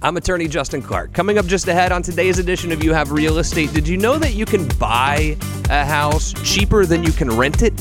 I'm 0.00 0.16
attorney 0.16 0.46
Justin 0.46 0.80
Clark. 0.80 1.12
Coming 1.12 1.38
up 1.38 1.46
just 1.46 1.66
ahead 1.66 1.90
on 1.90 2.02
today's 2.02 2.38
edition 2.38 2.70
of 2.70 2.84
You 2.84 2.92
Have 2.92 3.10
Real 3.10 3.38
Estate, 3.38 3.72
did 3.72 3.88
you 3.88 3.96
know 3.96 4.16
that 4.16 4.34
you 4.34 4.46
can 4.46 4.68
buy 4.78 5.36
a 5.70 5.84
house 5.84 6.32
cheaper 6.44 6.86
than 6.86 7.02
you 7.02 7.10
can 7.10 7.28
rent 7.28 7.62
it? 7.62 7.74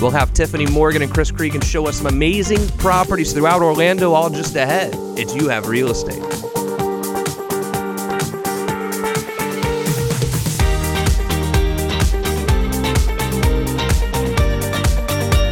We'll 0.00 0.10
have 0.10 0.34
Tiffany 0.34 0.66
Morgan 0.66 1.02
and 1.02 1.12
Chris 1.12 1.30
Cregan 1.30 1.60
show 1.60 1.86
us 1.86 1.98
some 1.98 2.08
amazing 2.08 2.66
properties 2.78 3.32
throughout 3.32 3.62
Orlando 3.62 4.14
all 4.14 4.30
just 4.30 4.56
ahead. 4.56 4.90
It's 5.16 5.32
You 5.32 5.48
Have 5.48 5.68
Real 5.68 5.92
Estate. 5.92 6.18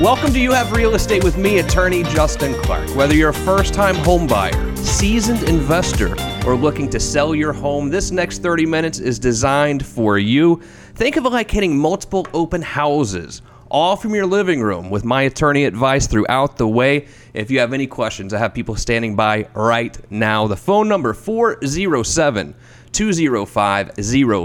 Welcome 0.00 0.32
to 0.32 0.40
You 0.40 0.50
Have 0.50 0.72
Real 0.72 0.96
Estate 0.96 1.22
with 1.22 1.36
me, 1.36 1.60
attorney 1.60 2.02
Justin 2.02 2.54
Clark. 2.62 2.88
Whether 2.96 3.14
you're 3.14 3.30
a 3.30 3.34
first 3.34 3.72
time 3.72 3.94
home 3.96 4.26
buyer, 4.26 4.67
seasoned 4.98 5.44
investor, 5.44 6.16
or 6.44 6.56
looking 6.56 6.90
to 6.90 6.98
sell 6.98 7.32
your 7.32 7.52
home, 7.52 7.88
this 7.88 8.10
next 8.10 8.42
30 8.42 8.66
minutes 8.66 8.98
is 8.98 9.16
designed 9.16 9.86
for 9.86 10.18
you. 10.18 10.60
Think 10.96 11.14
of 11.14 11.24
it 11.24 11.28
like 11.28 11.48
hitting 11.48 11.78
multiple 11.78 12.26
open 12.34 12.60
houses, 12.62 13.42
all 13.70 13.94
from 13.94 14.12
your 14.12 14.26
living 14.26 14.60
room, 14.60 14.90
with 14.90 15.04
my 15.04 15.22
attorney 15.22 15.66
advice 15.66 16.08
throughout 16.08 16.56
the 16.56 16.66
way. 16.66 17.06
If 17.32 17.48
you 17.48 17.60
have 17.60 17.72
any 17.72 17.86
questions, 17.86 18.34
I 18.34 18.38
have 18.38 18.52
people 18.52 18.74
standing 18.74 19.14
by 19.14 19.46
right 19.54 19.96
now. 20.10 20.48
The 20.48 20.56
phone 20.56 20.88
number 20.88 21.14
407 21.14 22.56
205 22.90 23.90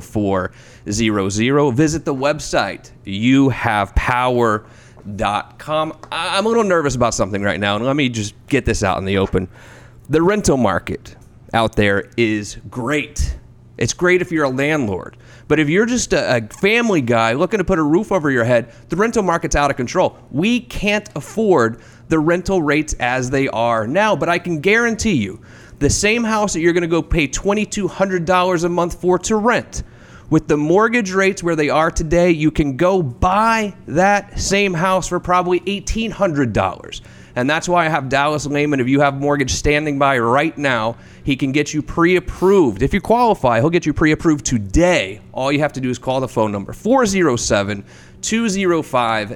0400. 0.03 1.71
Visit 1.71 2.05
the 2.05 2.13
website. 2.13 2.91
You 3.05 3.49
have 3.49 3.95
power 3.95 4.67
com. 5.57 5.97
I'm 6.11 6.45
a 6.45 6.47
little 6.47 6.63
nervous 6.63 6.95
about 6.95 7.15
something 7.15 7.41
right 7.41 7.59
now, 7.59 7.75
and 7.75 7.85
let 7.85 7.95
me 7.95 8.07
just 8.07 8.35
get 8.47 8.65
this 8.65 8.83
out 8.83 8.99
in 8.99 9.05
the 9.05 9.17
open. 9.17 9.49
The 10.13 10.21
rental 10.21 10.57
market 10.57 11.15
out 11.55 11.75
there 11.75 12.11
is 12.17 12.59
great. 12.69 13.35
It's 13.79 13.93
great 13.93 14.21
if 14.21 14.31
you're 14.31 14.43
a 14.43 14.49
landlord. 14.49 15.17
But 15.47 15.59
if 15.59 15.69
you're 15.69 15.87
just 15.87 16.13
a, 16.13 16.37
a, 16.37 16.47
family 16.59 17.01
guy 17.01 17.33
looking 17.33 17.57
to 17.57 17.63
put 17.63 17.79
a 17.79 17.83
roof 17.83 18.11
over 18.11 18.29
your 18.29 18.43
head, 18.43 18.71
the 18.89 18.95
rental 18.95 19.23
market's 19.23 19.55
out 19.55 19.71
of 19.71 19.75
control. 19.75 20.15
We 20.29 20.59
can't 20.59 21.09
afford 21.15 21.81
the 22.09 22.19
rental 22.19 22.61
rates 22.61 22.93
as 22.99 23.31
they 23.31 23.47
are 23.47 23.87
now, 23.87 24.15
but 24.15 24.29
I 24.29 24.37
can 24.37 24.59
guarantee 24.59 25.13
you 25.13 25.41
the 25.79 25.89
same 25.89 26.23
house 26.23 26.53
that 26.53 26.59
you're 26.59 26.73
going 26.73 26.83
to 26.83 26.87
go 26.87 27.01
pay 27.01 27.27
$2,200 27.27 28.63
a 28.63 28.69
month 28.69 29.01
for 29.01 29.17
to 29.17 29.35
rent 29.35 29.81
with 30.29 30.47
the 30.47 30.57
mortgage 30.57 31.11
rates 31.11 31.43
where 31.43 31.55
they 31.55 31.69
are 31.69 31.91
today, 31.91 32.31
you 32.31 32.49
can 32.49 32.77
go 32.77 33.01
buy 33.01 33.75
that 33.87 34.39
same 34.39 34.73
house 34.73 35.07
for 35.07 35.19
probably 35.19 35.59
$1,800. 35.61 37.01
And 37.35 37.49
that's 37.49 37.67
why 37.67 37.85
I 37.85 37.89
have 37.89 38.09
Dallas 38.09 38.45
Lehman. 38.45 38.79
If 38.79 38.87
you 38.87 39.01
have 39.01 39.19
mortgage 39.19 39.51
standing 39.51 39.97
by 39.97 40.19
right 40.19 40.55
now, 40.57 40.97
he 41.23 41.35
can 41.35 41.51
get 41.51 41.73
you 41.73 41.81
pre 41.81 42.15
approved. 42.15 42.83
If 42.83 42.93
you 42.93 43.01
qualify, 43.01 43.59
he'll 43.59 43.71
get 43.71 43.85
you 43.85 43.93
pre 43.93 44.11
approved 44.11 44.45
today. 44.45 45.21
All 45.31 45.51
you 45.51 45.59
have 45.59 45.73
to 45.73 45.81
do 45.81 45.89
is 45.89 45.97
call 45.97 46.19
the 46.19 46.27
phone 46.27 46.51
number 46.51 46.73
407 46.73 47.83
205 48.21 49.29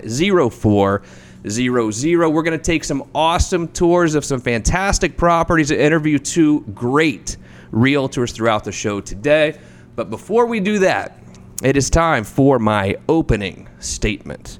0400. 0.53 2.29
We're 2.29 2.43
going 2.43 2.57
to 2.57 2.63
take 2.63 2.83
some 2.83 3.09
awesome 3.15 3.67
tours 3.69 4.15
of 4.15 4.25
some 4.25 4.41
fantastic 4.41 5.17
properties 5.17 5.71
and 5.71 5.79
interview 5.79 6.19
two 6.19 6.61
great 6.73 7.37
realtors 7.71 8.33
throughout 8.33 8.63
the 8.63 8.71
show 8.71 9.01
today. 9.01 9.57
But 9.95 10.09
before 10.09 10.45
we 10.45 10.59
do 10.59 10.79
that, 10.79 11.19
it 11.63 11.75
is 11.75 11.89
time 11.89 12.23
for 12.23 12.59
my 12.59 12.97
opening 13.09 13.67
statement. 13.79 14.59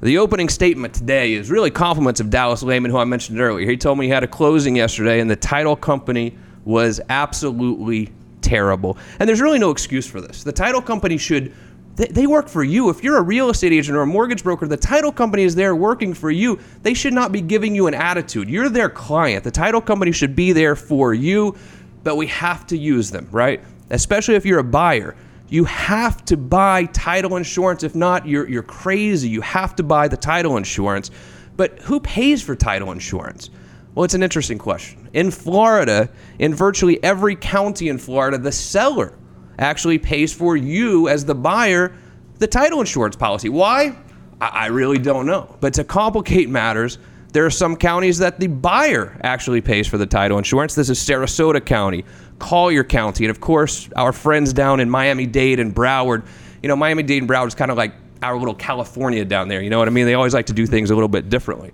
The 0.00 0.18
opening 0.18 0.48
statement 0.48 0.94
today 0.94 1.32
is 1.32 1.50
really 1.50 1.72
compliments 1.72 2.20
of 2.20 2.30
Dallas 2.30 2.62
Lehman, 2.62 2.92
who 2.92 2.98
I 2.98 3.04
mentioned 3.04 3.40
earlier. 3.40 3.68
He 3.68 3.76
told 3.76 3.98
me 3.98 4.06
he 4.06 4.12
had 4.12 4.22
a 4.22 4.28
closing 4.28 4.76
yesterday, 4.76 5.18
and 5.18 5.28
the 5.28 5.34
title 5.36 5.74
company 5.74 6.38
was 6.64 7.00
absolutely 7.08 8.12
terrible. 8.40 8.96
And 9.18 9.28
there's 9.28 9.40
really 9.40 9.58
no 9.58 9.70
excuse 9.70 10.06
for 10.06 10.20
this. 10.20 10.44
The 10.44 10.52
title 10.52 10.80
company 10.80 11.18
should 11.18 11.52
they, 11.96 12.28
work 12.28 12.48
for 12.48 12.62
you. 12.62 12.90
If 12.90 13.02
you're 13.02 13.16
a 13.16 13.22
real 13.22 13.50
estate 13.50 13.72
agent 13.72 13.96
or 13.96 14.02
a 14.02 14.06
mortgage 14.06 14.44
broker, 14.44 14.68
the 14.68 14.76
title 14.76 15.10
company 15.10 15.42
is 15.42 15.56
there 15.56 15.74
working 15.74 16.14
for 16.14 16.30
you. 16.30 16.60
They 16.84 16.94
should 16.94 17.12
not 17.12 17.32
be 17.32 17.40
giving 17.40 17.74
you 17.74 17.88
an 17.88 17.94
attitude. 17.94 18.48
You're 18.48 18.68
their 18.68 18.88
client. 18.88 19.42
The 19.42 19.50
title 19.50 19.80
company 19.80 20.12
should 20.12 20.36
be 20.36 20.52
there 20.52 20.76
for 20.76 21.12
you, 21.12 21.56
but 22.04 22.16
we 22.16 22.28
have 22.28 22.68
to 22.68 22.78
use 22.78 23.10
them, 23.10 23.26
right? 23.32 23.60
especially 23.90 24.34
if 24.34 24.44
you're 24.44 24.58
a 24.58 24.64
buyer. 24.64 25.16
You 25.48 25.64
have 25.64 26.24
to 26.26 26.36
buy 26.36 26.84
title 26.86 27.36
insurance. 27.36 27.82
If 27.82 27.94
not, 27.94 28.26
you're, 28.26 28.48
you're 28.48 28.62
crazy. 28.62 29.28
You 29.28 29.40
have 29.40 29.74
to 29.76 29.82
buy 29.82 30.08
the 30.08 30.16
title 30.16 30.56
insurance. 30.56 31.10
But 31.56 31.78
who 31.80 32.00
pays 32.00 32.42
for 32.42 32.54
title 32.54 32.92
insurance? 32.92 33.50
Well, 33.94 34.04
it's 34.04 34.14
an 34.14 34.22
interesting 34.22 34.58
question. 34.58 35.08
In 35.12 35.30
Florida, 35.30 36.10
in 36.38 36.54
virtually 36.54 37.02
every 37.02 37.34
county 37.34 37.88
in 37.88 37.98
Florida, 37.98 38.38
the 38.38 38.52
seller 38.52 39.18
actually 39.58 39.98
pays 39.98 40.32
for 40.32 40.56
you 40.56 41.08
as 41.08 41.24
the 41.24 41.34
buyer 41.34 41.94
the 42.38 42.46
title 42.46 42.80
insurance 42.80 43.16
policy. 43.16 43.48
Why? 43.48 43.96
I 44.40 44.66
really 44.66 44.98
don't 44.98 45.26
know. 45.26 45.56
But 45.60 45.74
to 45.74 45.84
complicate 45.84 46.48
matters, 46.48 46.98
there 47.32 47.44
are 47.44 47.50
some 47.50 47.76
counties 47.76 48.18
that 48.18 48.40
the 48.40 48.46
buyer 48.46 49.18
actually 49.22 49.60
pays 49.60 49.86
for 49.86 49.98
the 49.98 50.06
title 50.06 50.38
insurance. 50.38 50.74
This 50.74 50.88
is 50.88 50.98
Sarasota 50.98 51.64
County, 51.64 52.04
Collier 52.38 52.84
County, 52.84 53.24
and 53.24 53.30
of 53.30 53.40
course, 53.40 53.88
our 53.96 54.12
friends 54.12 54.52
down 54.52 54.80
in 54.80 54.88
Miami 54.88 55.26
Dade 55.26 55.60
and 55.60 55.74
Broward. 55.74 56.26
You 56.62 56.68
know, 56.68 56.76
Miami 56.76 57.02
Dade 57.02 57.22
and 57.22 57.30
Broward 57.30 57.48
is 57.48 57.54
kind 57.54 57.70
of 57.70 57.76
like 57.76 57.92
our 58.22 58.36
little 58.38 58.54
California 58.54 59.24
down 59.24 59.48
there. 59.48 59.60
You 59.60 59.70
know 59.70 59.78
what 59.78 59.88
I 59.88 59.90
mean? 59.90 60.06
They 60.06 60.14
always 60.14 60.34
like 60.34 60.46
to 60.46 60.52
do 60.52 60.66
things 60.66 60.90
a 60.90 60.94
little 60.94 61.08
bit 61.08 61.28
differently. 61.28 61.72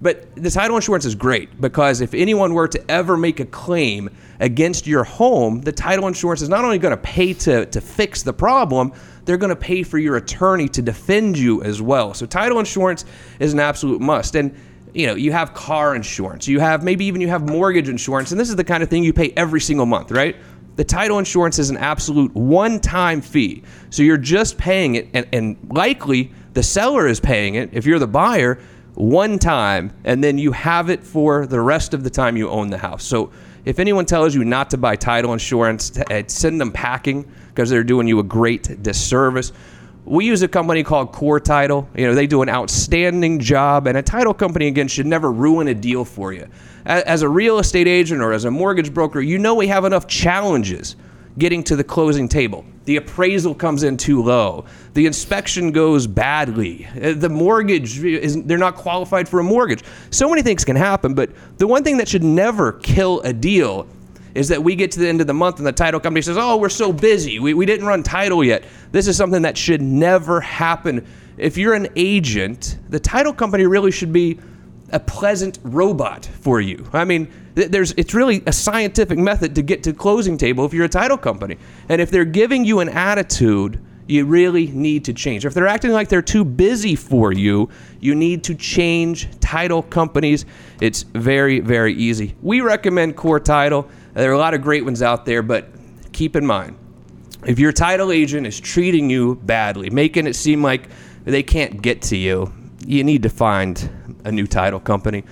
But 0.00 0.34
the 0.36 0.50
title 0.50 0.76
insurance 0.76 1.04
is 1.04 1.14
great 1.14 1.60
because 1.60 2.00
if 2.00 2.14
anyone 2.14 2.54
were 2.54 2.68
to 2.68 2.90
ever 2.90 3.16
make 3.16 3.40
a 3.40 3.44
claim 3.44 4.10
against 4.38 4.86
your 4.86 5.02
home, 5.02 5.60
the 5.60 5.72
title 5.72 6.06
insurance 6.06 6.40
is 6.40 6.48
not 6.48 6.64
only 6.64 6.78
going 6.78 6.92
to 6.92 7.02
pay 7.02 7.34
to, 7.34 7.66
to 7.66 7.80
fix 7.80 8.22
the 8.22 8.32
problem, 8.32 8.92
they're 9.24 9.36
going 9.36 9.50
to 9.50 9.56
pay 9.56 9.82
for 9.82 9.98
your 9.98 10.16
attorney 10.16 10.68
to 10.68 10.82
defend 10.82 11.36
you 11.36 11.62
as 11.62 11.82
well. 11.82 12.14
So 12.14 12.26
title 12.26 12.60
insurance 12.60 13.04
is 13.40 13.52
an 13.52 13.60
absolute 13.60 14.00
must. 14.00 14.36
And 14.36 14.54
you 14.94 15.06
know, 15.06 15.14
you 15.14 15.32
have 15.32 15.54
car 15.54 15.94
insurance, 15.94 16.48
you 16.48 16.60
have 16.60 16.82
maybe 16.82 17.04
even 17.04 17.20
you 17.20 17.28
have 17.28 17.48
mortgage 17.48 17.88
insurance, 17.88 18.30
and 18.30 18.40
this 18.40 18.48
is 18.48 18.56
the 18.56 18.64
kind 18.64 18.82
of 18.82 18.88
thing 18.88 19.04
you 19.04 19.12
pay 19.12 19.32
every 19.36 19.60
single 19.60 19.86
month, 19.86 20.10
right? 20.10 20.36
The 20.76 20.84
title 20.84 21.18
insurance 21.18 21.58
is 21.58 21.70
an 21.70 21.76
absolute 21.76 22.34
one 22.34 22.78
time 22.78 23.20
fee. 23.20 23.64
So 23.90 24.02
you're 24.02 24.16
just 24.16 24.56
paying 24.58 24.94
it, 24.94 25.08
and, 25.12 25.26
and 25.32 25.56
likely 25.70 26.32
the 26.52 26.62
seller 26.62 27.06
is 27.06 27.18
paying 27.20 27.56
it 27.56 27.70
if 27.72 27.84
you're 27.84 27.98
the 27.98 28.06
buyer 28.06 28.60
one 28.94 29.38
time, 29.38 29.92
and 30.04 30.22
then 30.22 30.38
you 30.38 30.52
have 30.52 30.90
it 30.90 31.04
for 31.04 31.46
the 31.46 31.60
rest 31.60 31.94
of 31.94 32.02
the 32.02 32.10
time 32.10 32.36
you 32.36 32.48
own 32.48 32.70
the 32.70 32.78
house. 32.78 33.04
So 33.04 33.30
if 33.64 33.78
anyone 33.78 34.06
tells 34.06 34.34
you 34.34 34.44
not 34.44 34.70
to 34.70 34.76
buy 34.76 34.96
title 34.96 35.32
insurance, 35.32 35.98
eh, 36.10 36.24
send 36.26 36.60
them 36.60 36.72
packing 36.72 37.30
because 37.48 37.70
they're 37.70 37.84
doing 37.84 38.08
you 38.08 38.18
a 38.18 38.24
great 38.24 38.82
disservice. 38.82 39.52
We 40.08 40.24
use 40.24 40.40
a 40.40 40.48
company 40.48 40.82
called 40.82 41.12
Core 41.12 41.38
Title. 41.38 41.86
You 41.94 42.06
know, 42.06 42.14
they 42.14 42.26
do 42.26 42.40
an 42.40 42.48
outstanding 42.48 43.40
job, 43.40 43.86
and 43.86 43.98
a 43.98 44.02
title 44.02 44.32
company 44.32 44.66
again 44.66 44.88
should 44.88 45.06
never 45.06 45.30
ruin 45.30 45.68
a 45.68 45.74
deal 45.74 46.02
for 46.02 46.32
you. 46.32 46.48
As 46.86 47.20
a 47.20 47.28
real 47.28 47.58
estate 47.58 47.86
agent 47.86 48.22
or 48.22 48.32
as 48.32 48.46
a 48.46 48.50
mortgage 48.50 48.94
broker, 48.94 49.20
you 49.20 49.36
know 49.36 49.54
we 49.54 49.66
have 49.66 49.84
enough 49.84 50.06
challenges 50.06 50.96
getting 51.36 51.62
to 51.64 51.76
the 51.76 51.84
closing 51.84 52.26
table. 52.26 52.64
The 52.86 52.96
appraisal 52.96 53.54
comes 53.54 53.82
in 53.82 53.98
too 53.98 54.22
low. 54.22 54.64
The 54.94 55.04
inspection 55.04 55.72
goes 55.72 56.06
badly. 56.06 56.86
Uh, 56.86 57.12
the 57.12 57.28
mortgage 57.28 58.02
is 58.02 58.42
they're 58.44 58.56
not 58.56 58.76
qualified 58.76 59.28
for 59.28 59.40
a 59.40 59.44
mortgage. 59.44 59.84
So 60.10 60.30
many 60.30 60.40
things 60.40 60.64
can 60.64 60.74
happen, 60.74 61.12
but 61.12 61.30
the 61.58 61.66
one 61.66 61.84
thing 61.84 61.98
that 61.98 62.08
should 62.08 62.24
never 62.24 62.72
kill 62.72 63.20
a 63.20 63.32
deal 63.34 63.86
is 64.34 64.48
that 64.48 64.62
we 64.62 64.74
get 64.74 64.90
to 64.92 65.00
the 65.00 65.08
end 65.08 65.20
of 65.20 65.26
the 65.26 65.34
month 65.34 65.58
and 65.58 65.66
the 65.66 65.72
title 65.72 66.00
company 66.00 66.22
says, 66.22 66.36
Oh, 66.38 66.56
we're 66.56 66.68
so 66.68 66.92
busy. 66.92 67.38
We, 67.38 67.54
we 67.54 67.66
didn't 67.66 67.86
run 67.86 68.02
title 68.02 68.44
yet. 68.44 68.64
This 68.92 69.08
is 69.08 69.16
something 69.16 69.42
that 69.42 69.56
should 69.56 69.82
never 69.82 70.40
happen. 70.40 71.06
If 71.36 71.56
you're 71.56 71.74
an 71.74 71.88
agent, 71.96 72.78
the 72.88 73.00
title 73.00 73.32
company 73.32 73.66
really 73.66 73.90
should 73.90 74.12
be 74.12 74.38
a 74.90 75.00
pleasant 75.00 75.58
robot 75.62 76.24
for 76.24 76.60
you. 76.60 76.88
I 76.92 77.04
mean, 77.04 77.30
there's 77.54 77.92
it's 77.92 78.14
really 78.14 78.42
a 78.46 78.52
scientific 78.52 79.18
method 79.18 79.54
to 79.56 79.62
get 79.62 79.82
to 79.84 79.92
closing 79.92 80.38
table 80.38 80.64
if 80.64 80.72
you're 80.72 80.86
a 80.86 80.88
title 80.88 81.18
company. 81.18 81.58
And 81.88 82.00
if 82.00 82.10
they're 82.10 82.24
giving 82.24 82.64
you 82.64 82.80
an 82.80 82.88
attitude, 82.88 83.80
you 84.08 84.24
really 84.24 84.68
need 84.68 85.04
to 85.04 85.12
change. 85.12 85.44
If 85.44 85.54
they're 85.54 85.66
acting 85.66 85.92
like 85.92 86.08
they're 86.08 86.22
too 86.22 86.44
busy 86.44 86.96
for 86.96 87.32
you, 87.32 87.68
you 88.00 88.14
need 88.14 88.42
to 88.44 88.54
change 88.54 89.28
title 89.40 89.82
companies. 89.82 90.46
It's 90.80 91.02
very, 91.02 91.60
very 91.60 91.94
easy. 91.94 92.34
We 92.40 92.62
recommend 92.62 93.16
Core 93.16 93.40
Title. 93.40 93.88
There 94.18 94.30
are 94.32 94.34
a 94.34 94.38
lot 94.38 94.52
of 94.52 94.60
great 94.62 94.84
ones 94.84 95.00
out 95.00 95.24
there, 95.24 95.44
but 95.44 95.68
keep 96.10 96.34
in 96.34 96.44
mind 96.44 96.76
if 97.46 97.60
your 97.60 97.70
title 97.70 98.10
agent 98.10 98.48
is 98.48 98.58
treating 98.58 99.08
you 99.08 99.36
badly, 99.36 99.90
making 99.90 100.26
it 100.26 100.34
seem 100.34 100.60
like 100.60 100.88
they 101.24 101.44
can't 101.44 101.80
get 101.80 102.02
to 102.02 102.16
you, 102.16 102.52
you 102.84 103.04
need 103.04 103.22
to 103.22 103.28
find 103.28 103.88
a 104.24 104.32
new 104.32 104.48
title 104.48 104.80
company. 104.80 105.22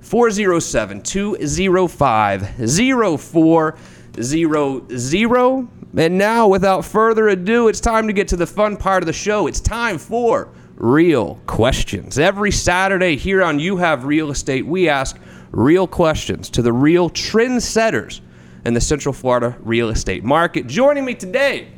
407 0.00 1.02
205 1.02 3.20
0400. 3.20 5.68
And 5.94 6.16
now, 6.16 6.48
without 6.48 6.86
further 6.86 7.28
ado, 7.28 7.68
it's 7.68 7.80
time 7.80 8.06
to 8.06 8.14
get 8.14 8.28
to 8.28 8.36
the 8.36 8.46
fun 8.46 8.78
part 8.78 9.02
of 9.02 9.06
the 9.06 9.12
show. 9.12 9.46
It's 9.46 9.60
time 9.60 9.98
for 9.98 10.48
real 10.76 11.34
questions. 11.46 12.18
Every 12.18 12.50
Saturday 12.50 13.16
here 13.16 13.42
on 13.42 13.58
You 13.58 13.76
Have 13.76 14.06
Real 14.06 14.30
Estate, 14.30 14.64
we 14.64 14.88
ask 14.88 15.18
real 15.52 15.86
questions 15.86 16.48
to 16.50 16.62
the 16.62 16.72
real 16.72 17.10
trendsetters 17.10 18.20
in 18.64 18.74
the 18.74 18.80
Central 18.80 19.12
Florida 19.12 19.56
real 19.60 19.90
estate 19.90 20.24
market. 20.24 20.66
Joining 20.66 21.04
me 21.04 21.14
today, 21.14 21.68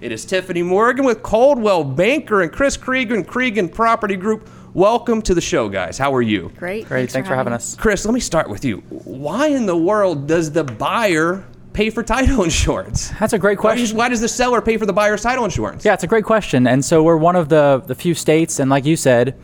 it 0.00 0.12
is 0.12 0.24
Tiffany 0.24 0.62
Morgan 0.62 1.04
with 1.04 1.22
Coldwell 1.22 1.82
Banker 1.84 2.42
and 2.42 2.52
Chris 2.52 2.76
Cregan, 2.76 3.24
Cregan 3.24 3.68
Property 3.68 4.16
Group. 4.16 4.48
Welcome 4.72 5.20
to 5.22 5.34
the 5.34 5.40
show, 5.40 5.68
guys. 5.68 5.98
How 5.98 6.14
are 6.14 6.22
you? 6.22 6.52
Great. 6.56 6.86
Great. 6.86 7.10
Thanks, 7.10 7.28
for 7.28 7.34
having 7.34 7.52
us. 7.52 7.76
Chris, 7.76 8.04
let 8.04 8.14
me 8.14 8.20
start 8.20 8.48
with 8.48 8.64
you. 8.64 8.78
Why 8.88 9.48
in 9.48 9.66
the 9.66 9.76
world 9.76 10.26
does 10.26 10.50
the 10.52 10.64
buyer 10.64 11.44
pay 11.72 11.90
for 11.90 12.02
title 12.02 12.42
insurance? 12.44 13.10
That's 13.18 13.32
a 13.32 13.38
great 13.38 13.58
Why 13.58 13.74
question. 13.74 13.96
why 13.96 14.08
does 14.08 14.20
the 14.20 14.28
seller 14.28 14.60
pay 14.60 14.76
for 14.76 14.86
the 14.86 14.92
buyer's 14.92 15.22
title 15.22 15.44
insurance? 15.44 15.84
Yeah, 15.84 15.94
it's 15.94 16.04
a 16.04 16.08
great 16.08 16.24
question. 16.24 16.66
And 16.66 16.84
so 16.84 17.02
we're 17.02 17.16
one 17.16 17.34
of 17.36 17.48
the, 17.48 17.82
the 17.86 17.94
few 17.94 18.14
states, 18.14 18.58
and 18.60 18.70
like 18.70 18.84
you 18.84 18.96
said, 18.96 19.36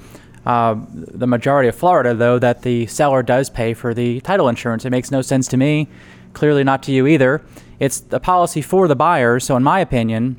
uh, 0.46 0.76
the 0.92 1.26
majority 1.26 1.69
of 1.69 1.75
Florida, 1.75 2.14
though, 2.14 2.38
that 2.38 2.62
the 2.62 2.87
seller 2.87 3.22
does 3.22 3.50
pay 3.50 3.75
for 3.75 3.92
the 3.92 4.20
title 4.20 4.48
insurance. 4.48 4.84
It 4.84 4.90
makes 4.90 5.10
no 5.10 5.22
sense 5.22 5.46
to 5.48 5.56
me, 5.56 5.88
clearly 6.32 6.64
not 6.64 6.82
to 6.84 6.92
you 6.92 7.06
either. 7.06 7.42
It's 7.78 8.00
the 8.00 8.20
policy 8.20 8.62
for 8.62 8.88
the 8.88 8.96
buyer. 8.96 9.40
So, 9.40 9.56
in 9.56 9.62
my 9.62 9.81
opinion, 9.81 10.37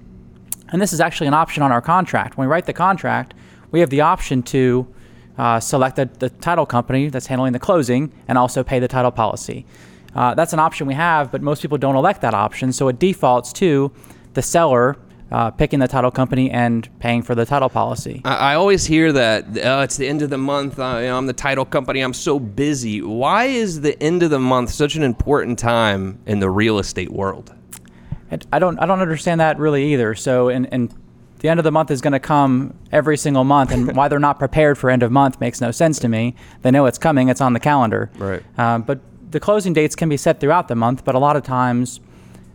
and 0.72 0.82
this 0.82 0.94
is 0.94 1.02
actually 1.02 1.28
an 1.28 1.34
option 1.34 1.64
on 1.64 1.72
our 1.72 1.82
contract. 1.82 2.38
When 2.38 2.48
we 2.48 2.52
write 2.52 2.66
the 2.66 2.74
contract, 2.74 3.34
we 3.72 3.80
have 3.82 3.90
the 3.90 4.02
option 4.02 4.42
to 4.44 4.88
uh, 5.38 5.60
select 5.60 5.96
the, 5.96 6.06
the 6.20 6.30
title 6.30 6.66
company 6.66 7.10
that's 7.10 7.28
handling 7.28 7.54
the 7.54 7.60
closing 7.60 8.12
and 8.28 8.38
also 8.38 8.64
pay 8.64 8.80
the 8.80 8.88
title 8.88 9.12
policy. 9.12 9.66
Uh, 10.16 10.34
that's 10.34 10.54
an 10.54 10.60
option 10.60 10.88
we 10.88 10.94
have, 10.94 11.32
but 11.32 11.42
most 11.42 11.62
people 11.62 11.78
don't 11.78 11.96
elect 11.96 12.22
that 12.22 12.34
option, 12.34 12.74
so 12.74 12.88
it 12.90 13.00
defaults 13.00 13.54
to 13.54 13.92
the 14.34 14.42
seller 14.42 14.98
uh, 15.32 15.50
picking 15.52 15.80
the 15.80 15.88
title 15.88 16.12
company 16.12 16.52
and 16.52 16.88
paying 17.00 17.22
for 17.22 17.36
the 17.36 17.46
title 17.46 17.70
policy. 17.70 18.22
I, 18.26 18.52
I 18.52 18.56
always 18.56 18.86
hear 18.86 19.12
that 19.14 19.46
uh, 19.46 19.82
it's 19.84 19.98
the 19.98 20.08
end 20.08 20.22
of 20.22 20.30
the 20.30 20.38
month. 20.38 20.80
Uh, 20.80 20.98
you 21.00 21.08
know, 21.08 21.18
I'm 21.18 21.26
the 21.26 21.34
title 21.34 21.66
company. 21.66 22.02
I'm 22.02 22.14
so 22.14 22.40
busy. 22.40 23.02
Why 23.02 23.46
is 23.46 23.82
the 23.82 24.02
end 24.02 24.24
of 24.24 24.30
the 24.30 24.40
month 24.40 24.72
such 24.72 24.96
an 24.96 25.04
important 25.04 25.58
time 25.58 26.20
in 26.26 26.40
the 26.40 26.50
real 26.50 26.80
estate 26.80 27.12
world? 27.12 27.54
And 28.30 28.46
I 28.52 28.60
don't 28.60 28.80
I 28.80 28.86
don't 28.86 29.02
understand 29.02 29.42
that 29.42 29.58
really 29.58 29.94
either. 29.94 30.16
So 30.16 30.50
and 30.50 30.68
and 30.72 30.94
the 31.40 31.50
end 31.50 31.60
of 31.60 31.64
the 31.64 31.72
month 31.72 31.90
is 31.90 32.02
going 32.02 32.14
to 32.14 32.20
come 32.20 32.78
every 32.92 33.18
single 33.18 33.44
month, 33.44 33.72
and 33.72 33.96
why 33.96 34.08
they're 34.08 34.20
not 34.20 34.38
prepared 34.38 34.78
for 34.78 34.90
end 34.90 35.02
of 35.04 35.12
month 35.12 35.40
makes 35.40 35.60
no 35.60 35.72
sense 35.72 35.98
to 36.00 36.08
me. 36.08 36.36
They 36.62 36.72
know 36.72 36.86
it's 36.86 36.98
coming; 36.98 37.30
it's 37.30 37.42
on 37.42 37.54
the 37.54 37.60
calendar. 37.60 38.12
Right. 38.18 38.44
Um, 38.60 38.84
but 38.84 39.00
the 39.32 39.40
closing 39.40 39.74
dates 39.74 39.96
can 39.96 40.10
be 40.10 40.18
set 40.18 40.40
throughout 40.40 40.68
the 40.68 40.76
month, 40.76 41.04
but 41.04 41.16
a 41.16 41.20
lot 41.20 41.36
of 41.36 41.44
times 41.44 42.00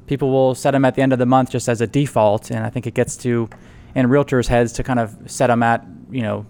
people 0.06 0.30
will 0.30 0.54
set 0.54 0.72
them 0.72 0.84
at 0.84 0.94
the 0.94 1.02
end 1.02 1.12
of 1.12 1.18
the 1.18 1.26
month 1.26 1.50
just 1.50 1.68
as 1.68 1.80
a 1.80 1.86
default, 1.86 2.50
and 2.50 2.64
I 2.64 2.70
think 2.70 2.86
it 2.86 2.94
gets 2.94 3.16
to 3.18 3.48
in 3.94 4.06
realtors' 4.06 4.46
heads 4.46 4.72
to 4.74 4.82
kind 4.82 4.98
of 4.98 5.16
set 5.26 5.48
them 5.48 5.62
at 5.62 5.84
you 6.10 6.22
know 6.22 6.46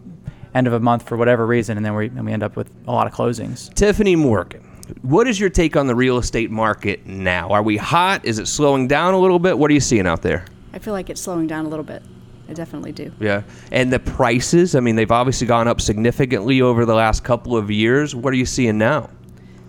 end 0.54 0.66
of 0.66 0.72
a 0.72 0.80
month 0.80 1.08
for 1.08 1.16
whatever 1.16 1.46
reason, 1.46 1.76
and 1.76 1.84
then 1.84 1.94
we 1.94 2.06
and 2.06 2.24
we 2.24 2.32
end 2.32 2.42
up 2.42 2.56
with 2.56 2.70
a 2.86 2.92
lot 2.92 3.06
of 3.06 3.12
closings. 3.12 3.72
Tiffany 3.74 4.16
Morgan, 4.16 4.62
what 5.02 5.26
is 5.26 5.38
your 5.38 5.50
take 5.50 5.76
on 5.76 5.86
the 5.86 5.94
real 5.94 6.18
estate 6.18 6.50
market 6.50 7.06
now? 7.06 7.50
Are 7.50 7.62
we 7.62 7.76
hot? 7.76 8.24
Is 8.24 8.38
it 8.38 8.46
slowing 8.46 8.88
down 8.88 9.14
a 9.14 9.18
little 9.18 9.38
bit? 9.38 9.58
What 9.58 9.70
are 9.70 9.74
you 9.74 9.80
seeing 9.80 10.06
out 10.06 10.22
there? 10.22 10.44
I 10.72 10.78
feel 10.78 10.92
like 10.92 11.10
it's 11.10 11.20
slowing 11.20 11.46
down 11.46 11.64
a 11.64 11.68
little 11.68 11.84
bit. 11.84 12.02
I 12.48 12.52
definitely 12.52 12.92
do. 12.92 13.12
Yeah. 13.18 13.42
And 13.72 13.92
the 13.92 13.98
prices, 13.98 14.74
I 14.74 14.80
mean, 14.80 14.94
they've 14.94 15.10
obviously 15.10 15.46
gone 15.46 15.66
up 15.66 15.80
significantly 15.80 16.60
over 16.60 16.84
the 16.84 16.94
last 16.94 17.24
couple 17.24 17.56
of 17.56 17.70
years. 17.70 18.14
What 18.14 18.32
are 18.32 18.36
you 18.36 18.46
seeing 18.46 18.78
now? 18.78 19.10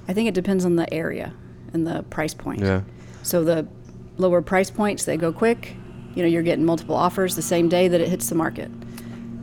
I 0.08 0.14
think 0.14 0.28
it 0.28 0.36
depends 0.36 0.64
on 0.64 0.76
the 0.76 0.92
area 0.94 1.34
and 1.74 1.88
the 1.88 2.04
price 2.04 2.34
point. 2.34 2.62
Yeah. 2.62 2.82
So 3.24 3.44
the 3.44 3.68
lower 4.18 4.42
price 4.42 4.70
points, 4.70 5.06
they 5.06 5.18
go 5.18 5.32
quick. 5.32 5.76
You 6.16 6.24
know, 6.24 6.30
you're 6.30 6.44
getting 6.44 6.66
multiple 6.66 6.96
offers 6.96 7.36
the 7.36 7.42
same 7.42 7.70
day 7.70 7.88
that 7.88 8.02
it 8.02 8.08
hits 8.08 8.30
the 8.30 8.36
market. 8.36 8.72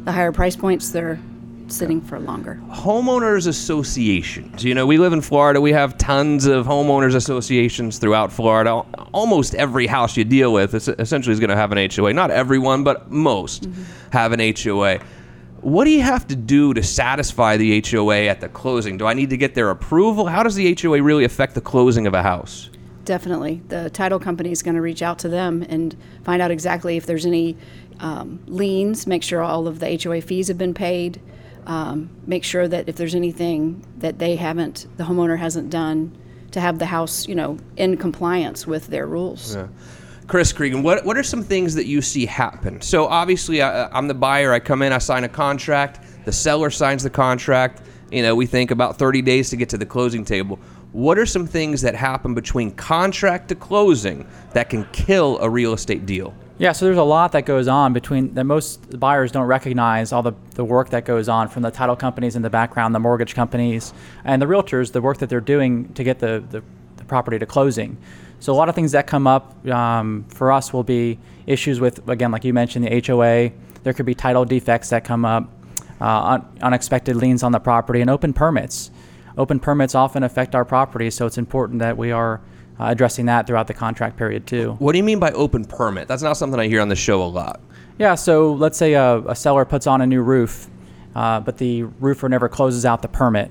The 0.04 0.12
higher 0.12 0.32
price 0.32 0.56
points, 0.56 0.90
they're 0.90 1.18
sitting 1.68 2.00
for 2.00 2.18
longer. 2.18 2.60
homeowners 2.70 3.46
associations. 3.46 4.64
You 4.64 4.74
know, 4.74 4.86
we 4.86 4.98
live 4.98 5.12
in 5.12 5.20
Florida. 5.20 5.60
We 5.60 5.72
have 5.72 5.96
tons 5.96 6.46
of 6.46 6.66
homeowners 6.66 7.14
associations 7.14 7.98
throughout 7.98 8.32
Florida. 8.32 8.72
Almost 9.12 9.54
every 9.54 9.86
house 9.86 10.16
you 10.16 10.24
deal 10.24 10.52
with 10.52 10.74
is 10.74 10.88
essentially 10.88 11.32
is 11.32 11.40
going 11.40 11.50
to 11.50 11.56
have 11.56 11.72
an 11.72 11.90
HOA. 11.90 12.12
Not 12.12 12.30
everyone, 12.30 12.84
but 12.84 13.10
most 13.10 13.62
mm-hmm. 13.62 13.82
have 14.10 14.32
an 14.32 14.40
HOA. 14.54 14.98
What 15.60 15.84
do 15.84 15.90
you 15.90 16.02
have 16.02 16.26
to 16.28 16.36
do 16.36 16.74
to 16.74 16.82
satisfy 16.82 17.56
the 17.56 17.82
HOA 17.90 18.26
at 18.26 18.40
the 18.40 18.50
closing? 18.50 18.98
Do 18.98 19.06
I 19.06 19.14
need 19.14 19.30
to 19.30 19.36
get 19.38 19.54
their 19.54 19.70
approval? 19.70 20.26
How 20.26 20.42
does 20.42 20.54
the 20.54 20.76
HOA 20.78 21.02
really 21.02 21.24
affect 21.24 21.54
the 21.54 21.62
closing 21.62 22.06
of 22.06 22.12
a 22.12 22.22
house? 22.22 22.68
Definitely. 23.04 23.62
The 23.68 23.90
title 23.90 24.18
company 24.18 24.50
is 24.50 24.62
going 24.62 24.76
to 24.76 24.80
reach 24.80 25.02
out 25.02 25.18
to 25.20 25.28
them 25.28 25.64
and 25.68 25.94
find 26.24 26.40
out 26.40 26.50
exactly 26.50 26.96
if 26.96 27.06
there's 27.06 27.26
any 27.26 27.56
um, 28.00 28.40
liens, 28.46 29.06
make 29.06 29.22
sure 29.22 29.42
all 29.42 29.68
of 29.68 29.78
the 29.78 30.00
HOA 30.02 30.20
fees 30.20 30.48
have 30.48 30.58
been 30.58 30.74
paid, 30.74 31.20
um, 31.66 32.10
make 32.26 32.44
sure 32.44 32.66
that 32.66 32.88
if 32.88 32.96
there's 32.96 33.14
anything 33.14 33.86
that 33.98 34.18
they 34.18 34.36
haven't, 34.36 34.86
the 34.96 35.04
homeowner 35.04 35.38
hasn't 35.38 35.70
done 35.70 36.16
to 36.52 36.60
have 36.60 36.78
the 36.78 36.86
house, 36.86 37.26
you 37.28 37.34
know, 37.34 37.58
in 37.76 37.96
compliance 37.96 38.66
with 38.66 38.86
their 38.88 39.06
rules. 39.06 39.54
Yeah. 39.54 39.68
Chris 40.26 40.52
Cregan, 40.52 40.82
what, 40.82 41.04
what 41.04 41.18
are 41.18 41.22
some 41.22 41.42
things 41.42 41.74
that 41.74 41.86
you 41.86 42.00
see 42.00 42.24
happen? 42.24 42.80
So 42.80 43.06
obviously, 43.06 43.60
I, 43.60 43.88
I'm 43.88 44.08
the 44.08 44.14
buyer. 44.14 44.52
I 44.52 44.60
come 44.60 44.80
in, 44.80 44.92
I 44.92 44.98
sign 44.98 45.24
a 45.24 45.28
contract. 45.28 46.00
The 46.24 46.32
seller 46.32 46.70
signs 46.70 47.02
the 47.02 47.10
contract. 47.10 47.82
You 48.10 48.22
know, 48.22 48.34
we 48.34 48.46
think 48.46 48.70
about 48.70 48.96
30 48.96 49.22
days 49.22 49.50
to 49.50 49.56
get 49.56 49.68
to 49.70 49.78
the 49.78 49.84
closing 49.84 50.24
table. 50.24 50.58
What 50.94 51.18
are 51.18 51.26
some 51.26 51.48
things 51.48 51.82
that 51.82 51.96
happen 51.96 52.34
between 52.34 52.70
contract 52.70 53.48
to 53.48 53.56
closing 53.56 54.28
that 54.52 54.70
can 54.70 54.84
kill 54.92 55.40
a 55.40 55.50
real 55.50 55.72
estate 55.72 56.06
deal? 56.06 56.32
Yeah, 56.56 56.70
so 56.70 56.84
there's 56.84 56.98
a 56.98 57.02
lot 57.02 57.32
that 57.32 57.46
goes 57.46 57.66
on 57.66 57.92
between 57.92 58.32
that 58.34 58.44
most 58.44 59.00
buyers 59.00 59.32
don't 59.32 59.48
recognize 59.48 60.12
all 60.12 60.22
the, 60.22 60.34
the 60.52 60.64
work 60.64 60.90
that 60.90 61.04
goes 61.04 61.28
on 61.28 61.48
from 61.48 61.62
the 61.62 61.72
title 61.72 61.96
companies 61.96 62.36
in 62.36 62.42
the 62.42 62.48
background, 62.48 62.94
the 62.94 63.00
mortgage 63.00 63.34
companies, 63.34 63.92
and 64.24 64.40
the 64.40 64.46
realtors, 64.46 64.92
the 64.92 65.02
work 65.02 65.18
that 65.18 65.28
they're 65.28 65.40
doing 65.40 65.92
to 65.94 66.04
get 66.04 66.20
the, 66.20 66.44
the, 66.50 66.62
the 66.96 67.04
property 67.06 67.40
to 67.40 67.46
closing. 67.46 67.96
So 68.38 68.52
a 68.52 68.54
lot 68.54 68.68
of 68.68 68.76
things 68.76 68.92
that 68.92 69.08
come 69.08 69.26
up 69.26 69.66
um, 69.66 70.24
for 70.28 70.52
us 70.52 70.72
will 70.72 70.84
be 70.84 71.18
issues 71.48 71.80
with, 71.80 72.08
again, 72.08 72.30
like 72.30 72.44
you 72.44 72.54
mentioned, 72.54 72.84
the 72.84 73.02
HOA. 73.04 73.50
There 73.82 73.92
could 73.92 74.06
be 74.06 74.14
title 74.14 74.44
defects 74.44 74.90
that 74.90 75.02
come 75.02 75.24
up, 75.24 75.50
uh, 76.00 76.04
un- 76.04 76.58
unexpected 76.62 77.16
liens 77.16 77.42
on 77.42 77.50
the 77.50 77.58
property, 77.58 78.00
and 78.00 78.08
open 78.08 78.32
permits. 78.32 78.92
Open 79.36 79.58
permits 79.58 79.94
often 79.94 80.22
affect 80.22 80.54
our 80.54 80.64
property, 80.64 81.10
so 81.10 81.26
it's 81.26 81.38
important 81.38 81.80
that 81.80 81.96
we 81.96 82.12
are 82.12 82.40
uh, 82.78 82.86
addressing 82.86 83.26
that 83.26 83.46
throughout 83.46 83.66
the 83.66 83.74
contract 83.74 84.16
period 84.16 84.46
too. 84.46 84.72
What 84.78 84.92
do 84.92 84.98
you 84.98 85.04
mean 85.04 85.18
by 85.18 85.32
open 85.32 85.64
permit? 85.64 86.08
That's 86.08 86.22
not 86.22 86.36
something 86.36 86.58
I 86.58 86.68
hear 86.68 86.80
on 86.80 86.88
the 86.88 86.96
show 86.96 87.22
a 87.22 87.24
lot. 87.24 87.60
Yeah, 87.98 88.14
so 88.14 88.52
let's 88.52 88.76
say 88.78 88.94
a, 88.94 89.18
a 89.20 89.34
seller 89.34 89.64
puts 89.64 89.86
on 89.86 90.00
a 90.00 90.06
new 90.06 90.22
roof, 90.22 90.68
uh, 91.14 91.40
but 91.40 91.58
the 91.58 91.84
roofer 91.84 92.28
never 92.28 92.48
closes 92.48 92.84
out 92.84 93.02
the 93.02 93.08
permit. 93.08 93.50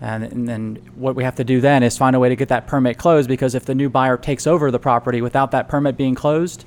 And, 0.00 0.24
and 0.24 0.48
then 0.48 0.76
what 0.94 1.16
we 1.16 1.24
have 1.24 1.36
to 1.36 1.44
do 1.44 1.60
then 1.60 1.82
is 1.82 1.98
find 1.98 2.14
a 2.14 2.20
way 2.20 2.28
to 2.28 2.36
get 2.36 2.48
that 2.48 2.66
permit 2.66 2.98
closed 2.98 3.28
because 3.28 3.54
if 3.54 3.64
the 3.64 3.74
new 3.74 3.88
buyer 3.88 4.16
takes 4.16 4.46
over 4.46 4.70
the 4.70 4.78
property 4.78 5.20
without 5.20 5.50
that 5.50 5.68
permit 5.68 5.96
being 5.96 6.14
closed, 6.14 6.64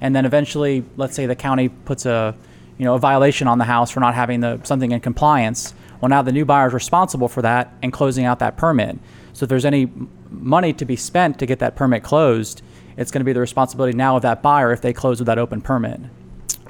and 0.00 0.16
then 0.16 0.24
eventually, 0.24 0.84
let's 0.96 1.14
say 1.14 1.26
the 1.26 1.36
county 1.36 1.68
puts 1.68 2.06
a, 2.06 2.34
you 2.78 2.84
know, 2.86 2.94
a 2.94 2.98
violation 2.98 3.46
on 3.46 3.58
the 3.58 3.64
house 3.64 3.90
for 3.90 4.00
not 4.00 4.14
having 4.14 4.40
the 4.40 4.60
something 4.64 4.92
in 4.92 5.00
compliance. 5.00 5.74
Well, 6.00 6.08
now 6.08 6.22
the 6.22 6.32
new 6.32 6.44
buyer 6.44 6.68
is 6.68 6.74
responsible 6.74 7.28
for 7.28 7.42
that 7.42 7.74
and 7.82 7.92
closing 7.92 8.24
out 8.24 8.38
that 8.38 8.56
permit. 8.56 8.98
So 9.32 9.44
if 9.44 9.48
there's 9.48 9.64
any 9.64 9.90
money 10.30 10.72
to 10.74 10.84
be 10.84 10.96
spent 10.96 11.38
to 11.38 11.46
get 11.46 11.58
that 11.58 11.76
permit 11.76 12.02
closed, 12.02 12.62
it's 12.96 13.10
going 13.10 13.20
to 13.20 13.24
be 13.24 13.32
the 13.32 13.40
responsibility 13.40 13.96
now 13.96 14.16
of 14.16 14.22
that 14.22 14.42
buyer 14.42 14.72
if 14.72 14.80
they 14.80 14.92
close 14.92 15.20
with 15.20 15.26
that 15.26 15.38
open 15.38 15.60
permit. 15.60 16.00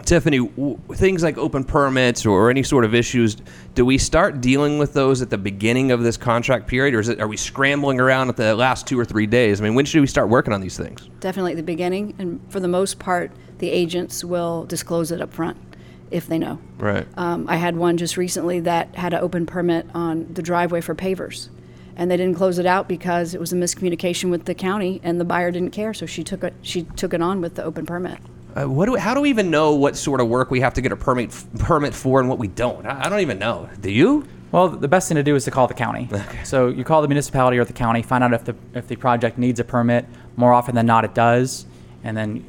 Tiffany, 0.04 0.38
w- 0.38 0.78
things 0.94 1.22
like 1.22 1.36
open 1.36 1.62
permits 1.62 2.24
or 2.24 2.50
any 2.50 2.62
sort 2.62 2.84
of 2.84 2.94
issues, 2.94 3.36
do 3.74 3.84
we 3.84 3.98
start 3.98 4.40
dealing 4.40 4.78
with 4.78 4.94
those 4.94 5.20
at 5.20 5.30
the 5.30 5.38
beginning 5.38 5.92
of 5.92 6.02
this 6.02 6.16
contract 6.16 6.66
period, 6.66 6.94
or 6.94 7.00
is 7.00 7.08
it, 7.08 7.20
are 7.20 7.28
we 7.28 7.36
scrambling 7.36 8.00
around 8.00 8.28
at 8.28 8.36
the 8.36 8.54
last 8.54 8.86
two 8.86 8.98
or 8.98 9.04
three 9.04 9.26
days? 9.26 9.60
I 9.60 9.64
mean, 9.64 9.74
when 9.74 9.84
should 9.84 10.00
we 10.00 10.06
start 10.06 10.28
working 10.28 10.54
on 10.54 10.60
these 10.60 10.76
things? 10.76 11.08
Definitely 11.20 11.52
at 11.52 11.56
the 11.56 11.62
beginning, 11.62 12.14
and 12.18 12.40
for 12.48 12.60
the 12.60 12.68
most 12.68 12.98
part, 12.98 13.30
the 13.58 13.70
agents 13.70 14.24
will 14.24 14.64
disclose 14.64 15.12
it 15.12 15.20
up 15.20 15.32
front 15.32 15.69
if 16.10 16.26
they 16.26 16.38
know. 16.38 16.58
Right. 16.78 17.06
Um, 17.16 17.46
I 17.48 17.56
had 17.56 17.76
one 17.76 17.96
just 17.96 18.16
recently 18.16 18.60
that 18.60 18.94
had 18.94 19.12
an 19.12 19.20
open 19.20 19.46
permit 19.46 19.86
on 19.94 20.32
the 20.32 20.42
driveway 20.42 20.80
for 20.80 20.94
pavers. 20.94 21.48
And 21.96 22.10
they 22.10 22.16
didn't 22.16 22.36
close 22.36 22.58
it 22.58 22.66
out 22.66 22.88
because 22.88 23.34
it 23.34 23.40
was 23.40 23.52
a 23.52 23.56
miscommunication 23.56 24.30
with 24.30 24.46
the 24.46 24.54
county 24.54 25.00
and 25.02 25.20
the 25.20 25.24
buyer 25.24 25.50
didn't 25.50 25.72
care, 25.72 25.92
so 25.92 26.06
she 26.06 26.24
took 26.24 26.42
it, 26.42 26.54
she 26.62 26.84
took 26.84 27.12
it 27.12 27.20
on 27.20 27.40
with 27.40 27.56
the 27.56 27.64
open 27.64 27.84
permit. 27.84 28.18
Uh, 28.54 28.64
what 28.64 28.86
do 28.86 28.92
we, 28.92 28.98
how 28.98 29.14
do 29.14 29.20
we 29.20 29.30
even 29.30 29.50
know 29.50 29.74
what 29.74 29.96
sort 29.96 30.20
of 30.20 30.28
work 30.28 30.50
we 30.50 30.60
have 30.60 30.74
to 30.74 30.80
get 30.80 30.92
a 30.92 30.96
permit 30.96 31.30
permit 31.58 31.94
for 31.94 32.20
and 32.20 32.28
what 32.28 32.38
we 32.38 32.48
don't? 32.48 32.86
I, 32.86 33.04
I 33.04 33.08
don't 33.08 33.20
even 33.20 33.38
know. 33.38 33.68
Do 33.80 33.90
you? 33.90 34.26
Well, 34.50 34.68
the 34.68 34.88
best 34.88 35.08
thing 35.08 35.14
to 35.16 35.22
do 35.22 35.36
is 35.36 35.44
to 35.44 35.50
call 35.50 35.68
the 35.68 35.74
county. 35.74 36.08
So 36.44 36.68
you 36.68 36.82
call 36.82 37.02
the 37.02 37.08
municipality 37.08 37.58
or 37.58 37.64
the 37.64 37.72
county, 37.72 38.02
find 38.02 38.24
out 38.24 38.32
if 38.32 38.44
the 38.44 38.56
if 38.74 38.88
the 38.88 38.96
project 38.96 39.38
needs 39.38 39.60
a 39.60 39.64
permit. 39.64 40.06
More 40.36 40.52
often 40.52 40.74
than 40.74 40.86
not, 40.86 41.04
it 41.04 41.14
does. 41.14 41.66
And 42.02 42.16
then, 42.16 42.44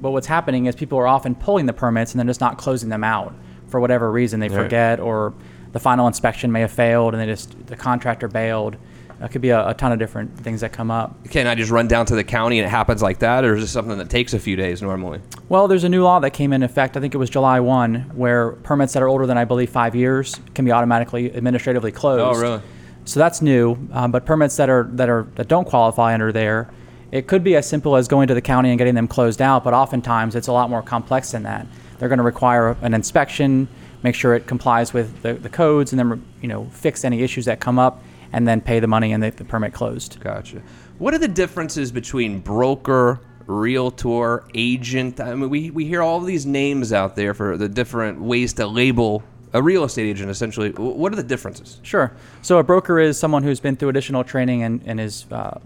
but 0.00 0.10
what's 0.10 0.26
happening 0.26 0.66
is 0.66 0.74
people 0.74 0.98
are 0.98 1.06
often 1.06 1.34
pulling 1.34 1.66
the 1.66 1.72
permits 1.72 2.12
and 2.12 2.18
then 2.18 2.26
just 2.26 2.40
not 2.40 2.58
closing 2.58 2.88
them 2.88 3.04
out 3.04 3.34
for 3.68 3.80
whatever 3.80 4.10
reason. 4.10 4.40
They 4.40 4.48
Right. 4.48 4.62
forget, 4.64 5.00
or 5.00 5.32
the 5.72 5.80
final 5.80 6.06
inspection 6.06 6.50
may 6.50 6.60
have 6.60 6.72
failed, 6.72 7.14
and 7.14 7.22
they 7.22 7.26
just 7.26 7.54
the 7.66 7.76
contractor 7.76 8.28
bailed. 8.28 8.76
It 9.22 9.30
could 9.30 9.42
be 9.42 9.50
a, 9.50 9.68
a 9.68 9.74
ton 9.74 9.92
of 9.92 9.98
different 9.98 10.34
things 10.38 10.62
that 10.62 10.72
come 10.72 10.90
up. 10.90 11.14
Can 11.28 11.46
I 11.46 11.54
just 11.54 11.70
run 11.70 11.86
down 11.86 12.06
to 12.06 12.14
the 12.14 12.24
county 12.24 12.58
and 12.58 12.66
it 12.66 12.70
happens 12.70 13.02
like 13.02 13.18
that, 13.18 13.44
or 13.44 13.54
is 13.54 13.60
this 13.60 13.70
something 13.70 13.98
that 13.98 14.08
takes 14.08 14.32
a 14.32 14.38
few 14.38 14.56
days 14.56 14.80
normally? 14.80 15.20
Well, 15.50 15.68
there's 15.68 15.84
a 15.84 15.90
new 15.90 16.02
law 16.02 16.20
that 16.20 16.30
came 16.30 16.54
in 16.54 16.62
effect. 16.62 16.96
I 16.96 17.00
think 17.00 17.14
it 17.14 17.18
was 17.18 17.28
July 17.28 17.60
1, 17.60 18.12
where 18.14 18.52
permits 18.52 18.94
that 18.94 19.02
are 19.02 19.08
older 19.08 19.26
than 19.26 19.36
I 19.36 19.44
believe 19.44 19.68
five 19.68 19.94
years 19.94 20.40
can 20.54 20.64
be 20.64 20.72
automatically 20.72 21.36
administratively 21.36 21.92
closed. 21.92 22.38
Oh, 22.38 22.40
really? 22.40 22.62
So 23.04 23.20
that's 23.20 23.42
new. 23.42 23.76
Um, 23.92 24.10
but 24.10 24.24
permits 24.24 24.56
that 24.56 24.70
are 24.70 24.88
that 24.92 25.10
are 25.10 25.26
that 25.34 25.48
don't 25.48 25.66
qualify 25.66 26.14
under 26.14 26.32
there, 26.32 26.70
It 27.12 27.26
could 27.26 27.42
be 27.42 27.56
as 27.56 27.68
simple 27.68 27.96
as 27.96 28.06
going 28.06 28.28
to 28.28 28.34
the 28.34 28.40
county 28.40 28.70
and 28.70 28.78
getting 28.78 28.94
them 28.94 29.08
closed 29.08 29.42
out, 29.42 29.64
but 29.64 29.74
oftentimes 29.74 30.36
it's 30.36 30.46
a 30.46 30.52
lot 30.52 30.70
more 30.70 30.82
complex 30.82 31.32
than 31.32 31.42
that. 31.42 31.66
They're 31.98 32.08
going 32.08 32.18
to 32.18 32.24
require 32.24 32.76
an 32.82 32.94
inspection, 32.94 33.68
make 34.02 34.14
sure 34.14 34.34
it 34.34 34.46
complies 34.46 34.94
with 34.94 35.20
the, 35.22 35.34
the 35.34 35.48
codes, 35.48 35.92
and 35.92 35.98
then 35.98 36.24
you 36.40 36.48
know 36.48 36.66
fix 36.72 37.04
any 37.04 37.22
issues 37.22 37.46
that 37.46 37.60
come 37.60 37.78
up, 37.78 38.02
and 38.32 38.46
then 38.46 38.60
pay 38.60 38.78
the 38.80 38.86
money 38.86 39.12
and 39.12 39.22
the, 39.22 39.30
the 39.30 39.44
permit 39.44 39.72
closed. 39.72 40.20
Gotcha. 40.20 40.62
What 40.98 41.14
are 41.14 41.18
the 41.18 41.28
differences 41.28 41.90
between 41.90 42.38
broker, 42.38 43.20
realtor, 43.46 44.44
agent? 44.54 45.18
I 45.20 45.34
mean, 45.34 45.50
we, 45.50 45.70
we 45.70 45.86
hear 45.86 46.02
all 46.02 46.18
of 46.18 46.26
these 46.26 46.46
names 46.46 46.92
out 46.92 47.16
there 47.16 47.34
for 47.34 47.56
the 47.56 47.68
different 47.68 48.20
ways 48.20 48.52
to 48.54 48.66
label 48.66 49.22
a 49.52 49.60
real 49.60 49.82
estate 49.82 50.08
agent, 50.08 50.30
essentially. 50.30 50.70
What 50.70 51.12
are 51.12 51.16
the 51.16 51.24
differences? 51.24 51.80
Sure. 51.82 52.12
So 52.42 52.58
a 52.58 52.62
broker 52.62 53.00
is 53.00 53.18
someone 53.18 53.42
who's 53.42 53.58
been 53.58 53.74
through 53.74 53.88
additional 53.88 54.22
training 54.22 54.62
and, 54.62 54.80
and 54.86 55.00
is 55.00 55.26
uh, 55.32 55.58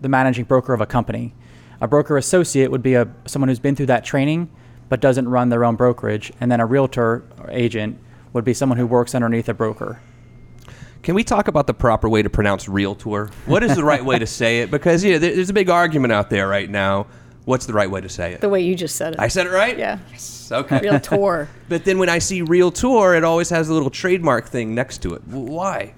the 0.00 0.08
managing 0.08 0.44
broker 0.44 0.72
of 0.72 0.80
a 0.80 0.86
company. 0.86 1.34
A 1.80 1.88
broker 1.88 2.16
associate 2.16 2.70
would 2.70 2.82
be 2.82 2.94
a 2.94 3.08
someone 3.26 3.48
who's 3.48 3.58
been 3.58 3.76
through 3.76 3.86
that 3.86 4.04
training 4.04 4.50
but 4.88 5.00
doesn't 5.00 5.28
run 5.28 5.48
their 5.50 5.64
own 5.64 5.76
brokerage, 5.76 6.32
and 6.40 6.50
then 6.50 6.58
a 6.60 6.66
realtor 6.66 7.22
or 7.38 7.50
agent 7.50 7.96
would 8.32 8.44
be 8.44 8.52
someone 8.52 8.76
who 8.76 8.86
works 8.86 9.14
underneath 9.14 9.48
a 9.48 9.54
broker. 9.54 10.00
Can 11.02 11.14
we 11.14 11.24
talk 11.24 11.48
about 11.48 11.66
the 11.66 11.72
proper 11.74 12.08
way 12.08 12.22
to 12.22 12.28
pronounce 12.28 12.68
realtor? 12.68 13.30
What 13.46 13.62
is 13.62 13.74
the 13.76 13.84
right 13.84 14.04
way 14.04 14.18
to 14.18 14.26
say 14.26 14.60
it? 14.60 14.70
Because 14.70 15.02
yeah, 15.04 15.18
there- 15.18 15.34
there's 15.34 15.48
a 15.48 15.54
big 15.54 15.70
argument 15.70 16.12
out 16.12 16.28
there 16.28 16.46
right 16.48 16.68
now. 16.68 17.06
What's 17.46 17.64
the 17.66 17.72
right 17.72 17.90
way 17.90 18.00
to 18.02 18.08
say 18.08 18.32
it? 18.34 18.40
The 18.42 18.48
way 18.50 18.60
you 18.60 18.74
just 18.74 18.96
said 18.96 19.14
it. 19.14 19.20
I 19.20 19.28
said 19.28 19.46
it 19.46 19.50
right? 19.50 19.78
Yeah. 19.78 19.98
Yes. 20.10 20.50
Okay. 20.52 20.80
Realtor. 20.80 21.48
But 21.70 21.84
then 21.84 21.98
when 21.98 22.08
I 22.10 22.18
see 22.18 22.42
realtor, 22.42 23.14
it 23.14 23.24
always 23.24 23.48
has 23.50 23.68
a 23.68 23.72
little 23.72 23.88
trademark 23.90 24.48
thing 24.48 24.74
next 24.74 24.98
to 25.02 25.14
it. 25.14 25.22
Why? 25.26 25.94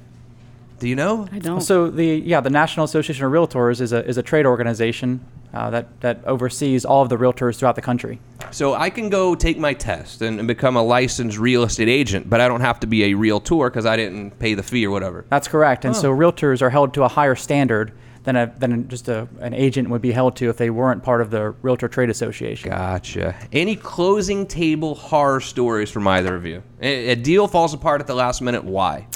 Do 0.82 0.88
you 0.88 0.96
know? 0.96 1.28
I 1.30 1.38
don't. 1.38 1.60
So 1.60 1.88
the 1.90 2.04
yeah 2.04 2.40
the 2.40 2.50
National 2.50 2.82
Association 2.82 3.24
of 3.24 3.30
Realtors 3.30 3.80
is 3.80 3.92
a 3.92 4.04
is 4.04 4.18
a 4.18 4.22
trade 4.22 4.46
organization 4.46 5.24
uh, 5.54 5.70
that 5.70 6.00
that 6.00 6.24
oversees 6.24 6.84
all 6.84 7.02
of 7.02 7.08
the 7.08 7.16
realtors 7.16 7.56
throughout 7.56 7.76
the 7.76 7.82
country. 7.82 8.18
So 8.50 8.74
I 8.74 8.90
can 8.90 9.08
go 9.08 9.36
take 9.36 9.58
my 9.58 9.74
test 9.74 10.22
and, 10.22 10.40
and 10.40 10.48
become 10.48 10.74
a 10.74 10.82
licensed 10.82 11.38
real 11.38 11.62
estate 11.62 11.88
agent, 11.88 12.28
but 12.28 12.40
I 12.40 12.48
don't 12.48 12.62
have 12.62 12.80
to 12.80 12.88
be 12.88 13.04
a 13.04 13.14
realtor 13.14 13.70
because 13.70 13.86
I 13.86 13.96
didn't 13.96 14.40
pay 14.40 14.54
the 14.54 14.64
fee 14.64 14.84
or 14.84 14.90
whatever. 14.90 15.24
That's 15.28 15.46
correct. 15.46 15.84
And 15.84 15.94
so 15.94 16.12
realtors 16.12 16.62
are 16.62 16.70
held 16.70 16.94
to 16.94 17.04
a 17.04 17.08
higher 17.08 17.36
standard 17.36 17.92
than 18.24 18.34
a 18.34 18.52
than 18.58 18.88
just 18.88 19.06
a, 19.06 19.28
an 19.38 19.54
agent 19.54 19.88
would 19.88 20.02
be 20.02 20.10
held 20.10 20.34
to 20.38 20.50
if 20.50 20.56
they 20.56 20.70
weren't 20.70 21.04
part 21.04 21.20
of 21.20 21.30
the 21.30 21.50
Realtor 21.62 21.86
Trade 21.86 22.10
Association. 22.10 22.70
Gotcha. 22.70 23.36
Any 23.52 23.76
closing 23.76 24.48
table 24.48 24.96
horror 24.96 25.40
stories 25.40 25.92
from 25.92 26.08
either 26.08 26.34
of 26.34 26.44
you? 26.44 26.64
A, 26.80 27.10
a 27.10 27.14
deal 27.14 27.46
falls 27.46 27.72
apart 27.72 28.00
at 28.00 28.08
the 28.08 28.16
last 28.16 28.42
minute. 28.42 28.64
Why? 28.64 29.06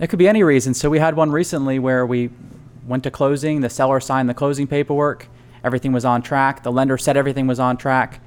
It 0.00 0.08
could 0.08 0.18
be 0.18 0.28
any 0.28 0.42
reason. 0.42 0.72
So 0.74 0.88
we 0.88 0.98
had 0.98 1.14
one 1.14 1.30
recently 1.30 1.78
where 1.78 2.06
we 2.06 2.30
went 2.86 3.04
to 3.04 3.10
closing, 3.10 3.60
the 3.60 3.70
seller 3.70 4.00
signed 4.00 4.28
the 4.28 4.34
closing 4.34 4.66
paperwork, 4.66 5.28
everything 5.62 5.92
was 5.92 6.04
on 6.04 6.22
track, 6.22 6.62
the 6.62 6.72
lender 6.72 6.96
said 6.96 7.16
everything 7.16 7.46
was 7.46 7.60
on 7.60 7.76
track. 7.76 8.20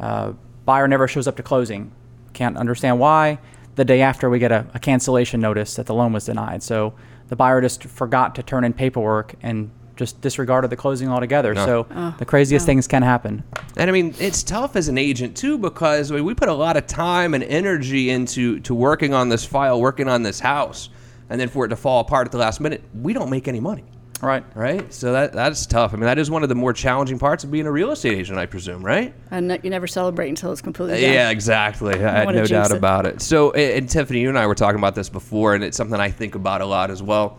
Uh, 0.00 0.32
buyer 0.64 0.88
never 0.88 1.06
shows 1.06 1.28
up 1.28 1.36
to 1.36 1.42
closing. 1.42 1.92
Can't 2.32 2.56
understand 2.56 2.98
why. 2.98 3.38
The 3.76 3.84
day 3.84 4.02
after, 4.02 4.28
we 4.28 4.38
get 4.38 4.52
a, 4.52 4.66
a 4.74 4.78
cancellation 4.78 5.40
notice 5.40 5.76
that 5.76 5.86
the 5.86 5.94
loan 5.94 6.12
was 6.12 6.26
denied. 6.26 6.62
So 6.62 6.94
the 7.28 7.36
buyer 7.36 7.60
just 7.60 7.84
forgot 7.84 8.34
to 8.34 8.42
turn 8.42 8.64
in 8.64 8.72
paperwork 8.72 9.34
and 9.42 9.70
just 9.96 10.20
disregarded 10.20 10.70
the 10.70 10.76
closing 10.76 11.08
altogether. 11.08 11.54
So 11.54 11.86
the 12.18 12.24
craziest 12.24 12.66
things 12.66 12.88
can 12.88 13.02
happen. 13.02 13.44
And 13.76 13.88
I 13.88 13.92
mean, 13.92 14.14
it's 14.18 14.42
tough 14.42 14.74
as 14.74 14.88
an 14.88 14.98
agent 14.98 15.36
too 15.36 15.56
because 15.56 16.10
I 16.10 16.16
mean, 16.16 16.24
we 16.24 16.34
put 16.34 16.48
a 16.48 16.54
lot 16.54 16.76
of 16.76 16.86
time 16.86 17.34
and 17.34 17.44
energy 17.44 18.10
into 18.10 18.58
to 18.60 18.74
working 18.74 19.14
on 19.14 19.28
this 19.28 19.44
file, 19.44 19.80
working 19.80 20.08
on 20.08 20.22
this 20.22 20.40
house, 20.40 20.88
and 21.32 21.40
then 21.40 21.48
for 21.48 21.64
it 21.64 21.68
to 21.70 21.76
fall 21.76 22.00
apart 22.00 22.26
at 22.28 22.32
the 22.32 22.36
last 22.36 22.60
minute, 22.60 22.82
we 23.00 23.14
don't 23.14 23.30
make 23.30 23.48
any 23.48 23.58
money, 23.58 23.84
Right. 24.20 24.44
right? 24.54 24.92
So 24.92 25.12
that 25.14 25.32
that's 25.32 25.64
tough. 25.64 25.94
I 25.94 25.96
mean, 25.96 26.04
that 26.04 26.18
is 26.18 26.30
one 26.30 26.42
of 26.42 26.50
the 26.50 26.54
more 26.54 26.74
challenging 26.74 27.18
parts 27.18 27.42
of 27.42 27.50
being 27.50 27.64
a 27.66 27.72
real 27.72 27.90
estate 27.90 28.18
agent, 28.18 28.38
I 28.38 28.44
presume, 28.44 28.84
right? 28.84 29.14
and 29.30 29.58
you 29.64 29.70
never 29.70 29.86
celebrate 29.86 30.28
until 30.28 30.52
it's 30.52 30.60
completely 30.60 31.00
done. 31.00 31.10
Yeah, 31.10 31.30
exactly. 31.30 31.94
I 31.94 32.24
had 32.26 32.34
no 32.34 32.44
doubt 32.44 32.70
it. 32.70 32.76
about 32.76 33.06
it. 33.06 33.22
So, 33.22 33.50
and 33.52 33.78
and 33.78 33.88
Tiffany, 33.88 34.20
you 34.20 34.28
and 34.28 34.38
I 34.38 34.46
were 34.46 34.54
talking 34.54 34.78
about 34.78 34.94
this 34.94 35.08
before, 35.08 35.54
and 35.54 35.64
it's 35.64 35.76
something 35.76 35.98
I 35.98 36.10
think 36.10 36.34
about 36.34 36.60
a 36.60 36.66
lot 36.66 36.90
as 36.90 37.02
well. 37.02 37.38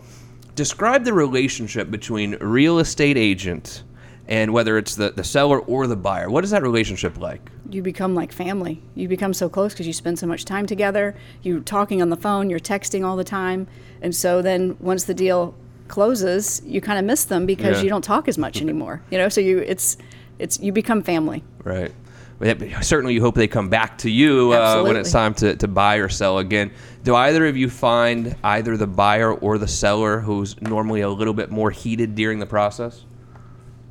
Describe 0.56 1.04
the 1.04 1.14
relationship 1.14 1.92
between 1.92 2.36
real 2.38 2.80
estate 2.80 3.18
agent 3.18 3.84
and 4.28 4.54
whether 4.54 4.78
it's 4.78 4.96
the, 4.96 5.12
the 5.12 5.24
seller 5.24 5.60
or 5.60 5.86
the 5.88 5.96
buyer. 5.96 6.30
What 6.30 6.44
is 6.44 6.52
that 6.52 6.64
relationship 6.64 7.18
like? 7.20 7.50
you 7.70 7.82
become 7.82 8.14
like 8.14 8.32
family. 8.32 8.80
You 8.94 9.08
become 9.08 9.34
so 9.34 9.50
close 9.50 9.74
because 9.74 9.88
you 9.88 9.94
spend 9.94 10.20
so 10.20 10.28
much 10.28 10.46
time 10.46 10.68
together. 10.68 11.16
You're 11.42 11.62
talking 11.62 12.04
on 12.04 12.10
the 12.10 12.16
phone, 12.18 12.52
you're 12.52 12.60
texting 12.60 13.04
all 13.04 13.16
the 13.16 13.24
time. 13.24 13.66
And 14.02 14.16
so 14.16 14.44
then 14.44 14.78
once 14.80 15.06
the 15.06 15.16
deal 15.16 15.56
closes, 15.88 16.62
you 16.66 16.82
kind 16.82 17.00
of 17.00 17.06
miss 17.06 17.26
them 17.26 17.48
because 17.48 17.78
Yeah. 17.78 17.84
you 17.86 17.90
don't 17.90 18.04
talk 18.04 18.28
as 18.28 18.38
much 18.38 18.62
anymore. 18.62 19.02
You 19.10 19.18
know, 19.18 19.28
so 19.30 19.42
you 19.42 19.60
it's 19.60 19.98
it's 20.38 20.60
you 20.60 20.72
become 20.72 21.02
family. 21.02 21.44
Right. 21.64 21.92
Well, 22.40 22.48
yeah, 22.50 22.54
but 22.54 22.84
Certainly, 22.86 23.14
you 23.16 23.22
hope 23.22 23.36
they 23.36 23.48
come 23.48 23.70
back 23.70 23.98
to 24.00 24.10
you 24.10 24.52
uh, 24.54 24.84
when 24.84 24.96
it's 24.96 25.12
time 25.12 25.34
to, 25.36 25.56
to 25.56 25.68
buy 25.68 25.96
or 25.96 26.10
sell 26.10 26.40
again. 26.40 26.72
Do 27.04 27.16
either 27.16 27.46
of 27.48 27.56
you 27.58 27.70
find 27.70 28.36
either 28.44 28.76
the 28.78 28.88
buyer 28.88 29.34
or 29.34 29.58
the 29.58 29.68
seller 29.68 30.20
who's 30.20 30.60
normally 30.62 31.02
a 31.02 31.10
little 31.10 31.34
bit 31.34 31.50
more 31.52 31.72
heated 31.72 32.16
during 32.16 32.40
the 32.40 32.46
process? 32.46 33.06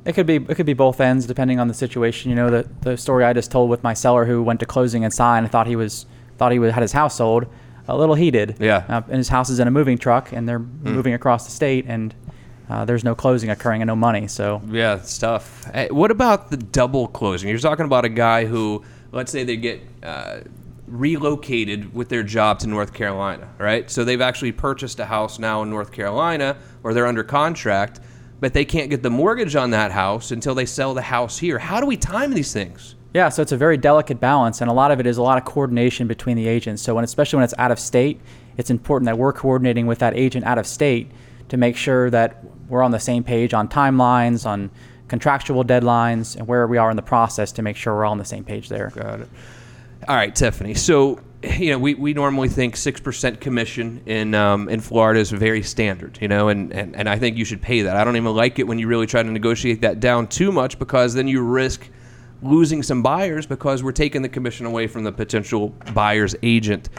It 0.05 0.13
could 0.13 0.25
be 0.25 0.35
it 0.35 0.55
could 0.55 0.65
be 0.65 0.73
both 0.73 0.99
ends 0.99 1.25
depending 1.25 1.59
on 1.59 1.67
the 1.67 1.73
situation. 1.73 2.29
You 2.29 2.35
know, 2.35 2.49
the 2.49 2.69
the 2.81 2.97
story 2.97 3.23
I 3.23 3.33
just 3.33 3.51
told 3.51 3.69
with 3.69 3.83
my 3.83 3.93
seller 3.93 4.25
who 4.25 4.43
went 4.43 4.59
to 4.59 4.65
closing 4.65 5.03
and 5.03 5.13
signed 5.13 5.45
and 5.45 5.51
thought 5.51 5.67
he 5.67 5.75
was 5.75 6.05
thought 6.37 6.51
he 6.51 6.59
was, 6.59 6.73
had 6.73 6.81
his 6.81 6.91
house 6.91 7.17
sold, 7.17 7.45
a 7.87 7.95
little 7.95 8.15
heated. 8.15 8.57
Yeah. 8.59 8.85
Uh, 8.89 9.01
and 9.07 9.17
his 9.17 9.29
house 9.29 9.49
is 9.49 9.59
in 9.59 9.67
a 9.67 9.71
moving 9.71 9.97
truck 9.97 10.31
and 10.31 10.47
they're 10.47 10.59
moving 10.59 11.13
across 11.13 11.45
the 11.45 11.51
state 11.51 11.85
and 11.87 12.13
uh, 12.69 12.85
there's 12.85 13.03
no 13.03 13.13
closing 13.13 13.49
occurring 13.49 13.81
and 13.81 13.87
no 13.87 13.95
money. 13.95 14.27
So 14.27 14.61
Yeah, 14.69 14.95
it's 14.95 15.17
tough. 15.17 15.65
Hey, 15.73 15.89
what 15.91 16.11
about 16.11 16.49
the 16.49 16.57
double 16.57 17.07
closing? 17.07 17.49
You're 17.49 17.59
talking 17.59 17.85
about 17.85 18.05
a 18.05 18.09
guy 18.09 18.45
who, 18.45 18.83
let's 19.11 19.31
say, 19.31 19.43
they 19.43 19.57
get 19.57 19.81
uh, 20.01 20.39
relocated 20.87 21.93
with 21.93 22.09
their 22.09 22.23
job 22.23 22.59
to 22.59 22.67
North 22.67 22.93
Carolina, 22.93 23.49
right? 23.57 23.89
So 23.91 24.03
they've 24.03 24.21
actually 24.21 24.53
purchased 24.53 24.99
a 24.99 25.05
house 25.05 25.39
now 25.39 25.61
in 25.63 25.69
North 25.69 25.91
Carolina, 25.91 26.57
or 26.83 26.93
they're 26.93 27.07
under 27.07 27.23
contract, 27.23 27.99
but 28.43 28.53
they 28.53 28.65
can't 28.65 28.89
get 28.89 29.01
the 29.01 29.09
mortgage 29.09 29.55
on 29.55 29.69
that 29.69 29.93
house 29.93 30.29
until 30.29 30.53
they 30.53 30.65
sell 30.65 30.93
the 30.93 31.01
house 31.01 31.37
here. 31.37 31.57
How 31.57 31.79
do 31.79 31.85
we 31.85 31.95
time 31.95 32.33
these 32.33 32.51
things? 32.51 32.95
Yeah, 33.13 33.29
so 33.29 33.41
it's 33.41 33.53
a 33.53 33.57
very 33.57 33.77
delicate 33.77 34.19
balance, 34.19 34.59
and 34.59 34.69
a 34.69 34.73
lot 34.73 34.91
of 34.91 34.99
it 34.99 35.07
is 35.07 35.15
a 35.15 35.21
lot 35.21 35.37
of 35.37 35.45
coordination 35.45 36.07
between 36.07 36.35
the 36.35 36.49
agents. 36.49 36.81
So, 36.81 36.95
when, 36.95 37.05
especially 37.05 37.37
when 37.37 37.45
it's 37.45 37.53
out 37.57 37.71
of 37.71 37.79
state, 37.79 38.19
it's 38.57 38.69
important 38.69 39.05
that 39.05 39.17
we're 39.17 39.31
coordinating 39.31 39.87
with 39.87 39.99
that 39.99 40.13
agent 40.17 40.45
out 40.45 40.57
of 40.57 40.67
state 40.67 41.09
to 41.47 41.55
make 41.55 41.77
sure 41.77 42.09
that 42.09 42.43
we're 42.67 42.83
on 42.83 42.91
the 42.91 42.99
same 42.99 43.23
page 43.23 43.53
on 43.53 43.69
timelines, 43.69 44.45
on 44.45 44.71
contractual 45.07 45.63
deadlines, 45.63 46.35
and 46.35 46.45
where 46.45 46.67
we 46.67 46.77
are 46.77 46.89
in 46.89 46.97
the 46.97 47.01
process 47.01 47.53
to 47.53 47.61
make 47.61 47.77
sure 47.77 47.95
we're 47.95 48.03
all 48.03 48.11
on 48.11 48.17
the 48.17 48.25
same 48.25 48.43
page 48.43 48.67
there. 48.67 48.91
Got 48.93 49.21
it. 49.21 49.29
All 50.05 50.17
right, 50.17 50.35
Tiffany. 50.35 50.73
So, 50.73 51.21
you 51.43 51.71
know, 51.71 51.79
we, 51.79 51.93
we 51.93 52.13
normally 52.13 52.47
think 52.47 52.77
six 52.77 53.01
percent 53.01 53.41
commission 53.41 54.01
in 54.05 54.33
um, 54.33 54.69
in 54.69 54.79
Florida 54.79 55.19
is 55.19 55.31
very 55.31 55.61
standard, 55.61 56.17
you 56.21 56.27
know, 56.27 56.49
and, 56.49 56.71
and, 56.73 56.95
and 56.95 57.09
I 57.09 57.19
think 57.19 57.37
you 57.37 57.45
should 57.45 57.61
pay 57.61 57.81
that. 57.81 57.97
I 57.97 58.03
don't 58.03 58.15
even 58.15 58.33
like 58.33 58.59
it 58.59 58.67
when 58.67 58.79
you 58.79 58.87
really 58.87 59.07
try 59.07 59.21
to 59.21 59.29
negotiate 59.29 59.81
that 59.81 59.99
down 59.99 60.27
too 60.27 60.51
much 60.51 60.79
because 60.79 61.13
then 61.13 61.27
you 61.27 61.41
risk 61.41 61.89
losing 62.41 62.83
some 62.83 63.01
buyers 63.01 63.45
because 63.45 63.83
we're 63.83 63.91
taking 63.91 64.21
the 64.21 64.29
commission 64.29 64.65
away 64.65 64.87
from 64.87 65.03
the 65.03 65.11
potential 65.11 65.69
buyer's 65.93 66.35
agent 66.43 66.89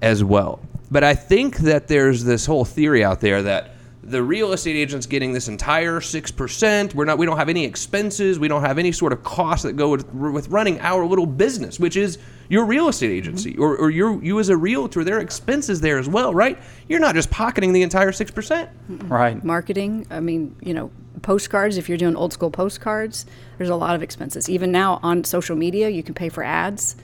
as 0.00 0.24
well. 0.24 0.60
But 0.90 1.04
I 1.04 1.14
think 1.14 1.58
that 1.58 1.88
there's 1.88 2.24
this 2.24 2.44
whole 2.44 2.64
theory 2.64 3.04
out 3.04 3.20
there 3.20 3.42
that 3.42 3.71
the 4.04 4.22
real 4.22 4.52
estate 4.52 4.74
agent's 4.74 5.06
getting 5.06 5.32
this 5.32 5.46
entire 5.46 6.00
six 6.00 6.30
percent. 6.30 6.94
We're 6.94 7.04
not. 7.04 7.18
We 7.18 7.26
don't 7.26 7.36
have 7.36 7.48
any 7.48 7.64
expenses. 7.64 8.38
We 8.38 8.48
don't 8.48 8.62
have 8.62 8.78
any 8.78 8.90
sort 8.90 9.12
of 9.12 9.22
costs 9.22 9.62
that 9.62 9.74
go 9.74 9.90
with, 9.90 10.12
with 10.12 10.48
running 10.48 10.80
our 10.80 11.06
little 11.06 11.26
business, 11.26 11.78
which 11.78 11.96
is 11.96 12.18
your 12.48 12.64
real 12.64 12.88
estate 12.88 13.10
agency 13.10 13.52
mm-hmm. 13.52 13.62
or, 13.62 13.76
or 13.76 13.90
your 13.90 14.22
you 14.22 14.40
as 14.40 14.48
a 14.48 14.56
realtor. 14.56 15.04
There 15.04 15.18
are 15.18 15.20
expenses 15.20 15.80
there 15.80 15.98
as 15.98 16.08
well, 16.08 16.34
right? 16.34 16.58
You're 16.88 17.00
not 17.00 17.14
just 17.14 17.30
pocketing 17.30 17.72
the 17.72 17.82
entire 17.82 18.10
six 18.10 18.30
percent. 18.30 18.70
Right. 18.88 19.42
Marketing, 19.44 20.06
I 20.10 20.18
mean, 20.18 20.56
you 20.60 20.74
know, 20.74 20.90
postcards, 21.22 21.76
if 21.76 21.88
you're 21.88 21.98
doing 21.98 22.16
old 22.16 22.32
school 22.32 22.50
postcards, 22.50 23.24
there's 23.58 23.70
a 23.70 23.76
lot 23.76 23.94
of 23.94 24.02
expenses. 24.02 24.50
Even 24.50 24.72
now 24.72 24.98
on 25.04 25.22
social 25.22 25.54
media, 25.54 25.88
you 25.88 26.02
can 26.02 26.14
pay 26.14 26.28
for 26.28 26.42
ads. 26.42 26.96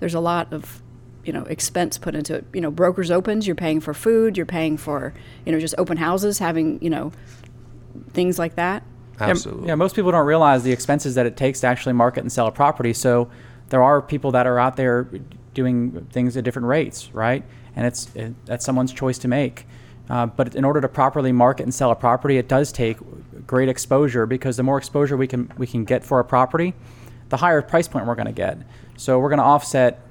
There's 0.00 0.14
a 0.14 0.20
lot 0.20 0.52
of 0.52 0.82
you 1.26 1.32
know 1.32 1.42
expense 1.44 1.98
put 1.98 2.14
into 2.14 2.34
it 2.34 2.44
you 2.54 2.60
know 2.60 2.70
brokers 2.70 3.10
opens 3.10 3.46
you're 3.46 3.56
paying 3.56 3.80
for 3.80 3.92
food 3.92 4.36
you're 4.36 4.46
paying 4.46 4.76
for 4.76 5.12
you 5.44 5.52
know 5.52 5.58
just 5.58 5.74
open 5.76 5.96
houses 5.96 6.38
having 6.38 6.80
you 6.80 6.88
know 6.88 7.12
things 8.12 8.38
like 8.38 8.54
that 8.56 8.82
Yeah, 9.20 9.28
Absolutely. 9.28 9.68
Yeah, 9.68 9.74
most 9.74 9.96
people 9.96 10.12
don't 10.12 10.26
realize 10.26 10.62
the 10.62 10.72
expenses 10.72 11.14
that 11.14 11.26
it 11.26 11.36
takes 11.36 11.60
to 11.60 11.66
actually 11.66 11.94
market 11.94 12.20
and 12.20 12.30
sell 12.30 12.46
a 12.46 12.52
property. 12.52 12.92
So 12.92 13.30
there 13.70 13.82
are 13.82 14.02
people 14.02 14.32
that 14.32 14.46
are 14.46 14.58
out 14.58 14.76
there 14.76 15.08
doing 15.54 16.06
things 16.12 16.36
at 16.36 16.44
different 16.44 16.68
rates, 16.68 17.10
right? 17.14 17.42
And 17.74 17.86
it's 17.86 18.14
it, 18.14 18.34
that's 18.44 18.64
someone's 18.64 18.92
choice 18.92 19.18
to 19.18 19.28
make. 19.28 19.66
Uh, 20.08 20.26
but 20.26 20.54
in 20.54 20.64
order 20.64 20.80
to 20.80 20.88
properly 20.88 21.32
market 21.32 21.64
and 21.64 21.74
sell 21.74 21.90
a 21.90 21.96
property, 21.96 22.36
it 22.36 22.46
does 22.48 22.70
take 22.70 22.98
great 23.46 23.68
exposure 23.68 24.26
because 24.26 24.56
the 24.56 24.62
more 24.62 24.78
exposure 24.78 25.16
we 25.16 25.26
can 25.26 25.50
we 25.56 25.66
can 25.66 25.84
get 25.84 26.04
for 26.04 26.20
a 26.20 26.24
property, 26.24 26.74
the 27.30 27.38
higher 27.38 27.62
price 27.62 27.88
point 27.88 28.06
we're 28.06 28.14
going 28.14 28.26
to 28.26 28.32
get. 28.32 28.58
So 28.96 29.18
we're 29.18 29.30
going 29.30 29.38
to 29.38 29.44
offset 29.44 30.05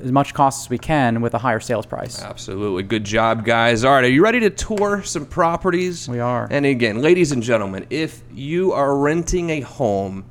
as 0.00 0.12
much 0.12 0.34
cost 0.34 0.66
as 0.66 0.70
we 0.70 0.78
can 0.78 1.20
with 1.20 1.34
a 1.34 1.38
higher 1.38 1.60
sales 1.60 1.86
price. 1.86 2.22
Absolutely. 2.22 2.82
Good 2.82 3.04
job, 3.04 3.44
guys. 3.44 3.84
All 3.84 3.92
right, 3.92 4.04
are 4.04 4.08
you 4.08 4.22
ready 4.22 4.40
to 4.40 4.50
tour 4.50 5.02
some 5.02 5.26
properties? 5.26 6.08
We 6.08 6.20
are. 6.20 6.48
And 6.50 6.64
again, 6.66 7.02
ladies 7.02 7.32
and 7.32 7.42
gentlemen, 7.42 7.86
if 7.90 8.22
you 8.32 8.72
are 8.72 8.96
renting 8.96 9.50
a 9.50 9.60
home, 9.60 10.24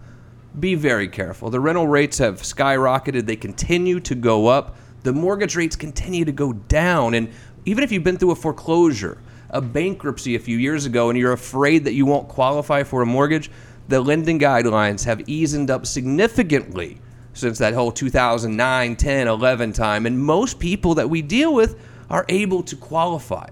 be 0.60 0.76
very 0.76 1.08
careful. 1.08 1.50
The 1.50 1.60
rental 1.60 1.88
rates 1.88 2.18
have 2.18 2.42
skyrocketed, 2.42 3.26
they 3.26 3.36
continue 3.36 4.00
to 4.02 4.16
go 4.16 4.48
up. 4.48 4.78
The 5.04 5.14
mortgage 5.14 5.56
rates 5.56 5.76
continue 5.76 6.26
to 6.26 6.32
go 6.32 6.54
down. 6.54 7.14
And 7.14 7.30
even 7.66 7.84
if 7.84 7.92
you've 7.92 8.04
been 8.04 8.18
through 8.18 8.32
a 8.32 8.36
foreclosure, 8.36 9.20
a 9.50 9.62
bankruptcy 9.62 10.36
a 10.36 10.40
few 10.40 10.58
years 10.58 10.86
ago, 10.86 11.10
and 11.10 11.18
you're 11.18 11.34
afraid 11.34 11.86
that 11.86 11.94
you 11.94 12.06
won't 12.06 12.28
qualify 12.28 12.84
for 12.84 13.02
a 13.02 13.06
mortgage, 13.06 13.52
the 13.88 14.02
lending 14.02 14.40
guidelines 14.40 15.06
have 15.06 15.22
eased 15.30 15.70
up 15.70 15.86
significantly 15.86 17.00
since 17.38 17.60
that 17.60 17.74
whole 17.74 17.92
2009, 17.92 18.96
10, 18.96 19.28
11 19.28 19.74
time. 19.74 20.06
And 20.06 20.20
most 20.20 20.60
people 20.60 20.96
that 20.96 21.10
we 21.10 21.22
deal 21.22 21.54
with 21.54 21.80
are 22.10 22.26
able 22.30 22.64
to 22.64 22.76
qualify. 22.76 23.48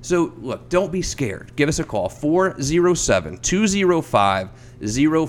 So, 0.00 0.32
look, 0.38 0.68
don't 0.68 0.90
be 0.92 1.02
scared. 1.02 1.52
Give 1.56 1.68
us 1.68 1.78
a 1.78 1.84
call 1.84 2.08
407 2.08 3.38
205 3.38 4.48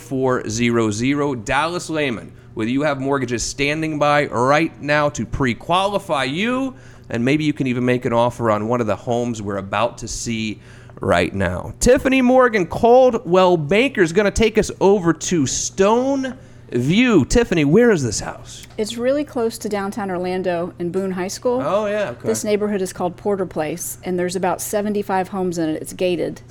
0400. 0.01 1.46
Dallas 1.46 1.89
Lehman, 1.89 2.32
whether 2.54 2.70
you 2.70 2.82
have 2.84 3.00
mortgages 3.00 3.44
standing 3.44 3.98
by 4.00 4.25
right 4.28 4.80
now 4.82 5.10
to 5.10 5.25
pre 5.25 5.54
qualify 5.56 6.24
you, 6.25 6.75
and 7.10 7.25
maybe 7.25 7.44
you 7.44 7.54
can 7.54 7.68
even 7.68 7.84
make 7.84 8.06
an 8.06 8.13
offer 8.13 8.51
on 8.51 8.68
one 8.68 8.82
of 8.82 8.88
the 8.88 8.96
homes 8.96 9.42
we're 9.42 9.58
about 9.58 9.98
to 10.00 10.08
see 10.08 10.60
right 11.01 11.34
now. 11.34 11.74
Tiffany 11.80 12.22
Morgan, 12.22 12.68
Coldwell 12.68 13.58
Banker, 13.58 14.01
is 14.01 14.13
going 14.13 14.25
to 14.25 14.32
take 14.32 14.58
us 14.58 14.70
over 14.80 15.13
to 15.13 15.48
Stone 15.48 16.38
View. 16.71 17.25
Tiffany, 17.25 17.65
where 17.65 17.91
is 17.91 18.03
this 18.03 18.19
house? 18.19 18.67
It's 18.77 18.97
really 18.97 19.23
close 19.23 19.57
to 19.59 19.69
downtown 19.69 20.11
Orlando 20.11 20.73
and 20.79 20.91
Boone 20.91 21.11
High 21.11 21.27
School. 21.27 21.61
Oh, 21.63 21.88
yeah. 21.88 22.11
Okay. 22.11 22.27
This 22.27 22.43
neighborhood 22.43 22.81
is 22.81 22.93
called 22.93 23.17
Porter 23.17 23.45
Place, 23.45 23.97
and 24.03 24.19
there's 24.19 24.35
about 24.35 24.61
75 24.61 25.29
homes 25.29 25.57
in 25.57 25.69
it. 25.69 25.81
It's 25.81 25.93
gated. 25.93 26.41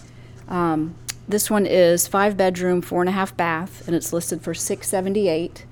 Um, 0.49 0.95
this 1.29 1.51
one 1.51 1.67
is 1.67 2.09
five 2.09 2.37
bedroom, 2.37 2.81
four 2.81 3.01
and 3.03 3.09
a 3.09 3.13
half 3.13 3.37
bath, 3.37 3.87
and 3.87 3.95
it's 3.95 4.13
listed 4.13 4.43
for 4.43 4.55
678. 4.55 5.67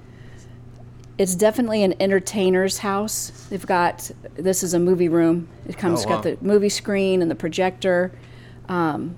It's 1.18 1.34
definitely 1.34 1.82
an 1.82 1.94
entertainer's 1.98 2.78
house. 2.78 3.46
They've 3.48 3.64
got 3.66 4.10
this 4.34 4.62
is 4.62 4.74
a 4.74 4.78
movie 4.78 5.08
room. 5.08 5.48
It 5.66 5.78
comes 5.78 6.04
Oh, 6.04 6.08
wow. 6.10 6.14
got 6.16 6.22
the 6.24 6.36
movie 6.42 6.68
screen 6.68 7.22
and 7.22 7.30
the 7.30 7.34
projector. 7.34 8.12
Um, 8.68 9.16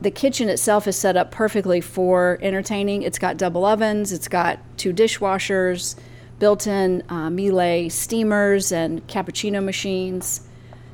the 0.00 0.10
kitchen 0.10 0.48
itself 0.48 0.86
is 0.86 0.96
set 0.96 1.16
up 1.16 1.30
perfectly 1.30 1.80
for 1.80 2.38
entertaining. 2.42 3.02
It's 3.02 3.18
got 3.18 3.36
double 3.36 3.64
ovens. 3.64 4.12
It's 4.12 4.28
got 4.28 4.58
two 4.76 4.92
dishwashers, 4.92 5.96
built-in 6.38 7.02
uh, 7.08 7.30
Miele 7.30 7.88
steamers 7.90 8.72
and 8.72 9.06
cappuccino 9.06 9.64
machines. 9.64 10.48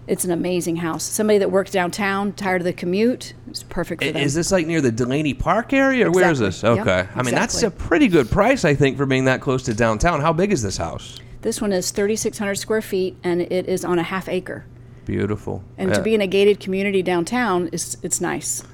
It's 0.07 0.25
an 0.25 0.33
amazing 0.33 0.77
house. 0.77 1.05
Somebody 1.05 1.39
that 1.39 1.51
works 1.51 1.71
downtown, 1.71 2.33
tired 2.33 2.63
of 2.63 2.65
the 2.65 2.73
commute, 2.73 3.35
it's 3.47 3.63
perfect 3.63 4.03
for 4.03 4.11
them. 4.11 4.23
Is 4.23 4.35
this 4.35 4.51
like 4.51 4.67
near 4.67 4.81
the 4.81 4.91
Delaney 4.91 5.35
Park 5.35 5.73
area, 5.73 6.09
or 6.09 6.11
where 6.11 6.31
is 6.31 6.41
this? 6.41 6.65
Okay. 6.65 6.85
Yep, 6.85 7.11
I 7.15 7.23
mean, 7.23 7.35
that's 7.35 7.63
a 7.63 7.71
pretty 7.71 8.09
good 8.09 8.29
price, 8.29 8.65
I 8.65 8.75
think, 8.75 8.97
for 8.97 9.07
being 9.07 9.27
that 9.27 9.41
close 9.41 9.63
to 9.65 9.75
downtown. 9.75 10.21
How 10.21 10.33
big 10.33 10.53
is 10.53 10.63
this 10.63 10.77
house? 10.77 11.21
This 11.43 11.61
one 11.61 11.73
is 11.73 11.91
3,600 11.93 12.57
square 12.57 12.83
feet, 12.83 13.17
and 13.23 13.41
it 13.41 13.69
is 13.69 13.85
on 13.85 13.99
a 13.99 14.03
half 14.03 14.29
acre. 14.29 14.67
Beautiful. 15.05 15.63
And 15.79 15.91
yeah. 15.91 15.97
to 15.97 16.03
be 16.03 16.15
in 16.15 16.21
a 16.21 16.27
gated 16.27 16.61
community 16.61 17.03
downtown 17.03 17.69
is 17.69 17.97
it's 18.03 18.21
nice. 18.21 18.65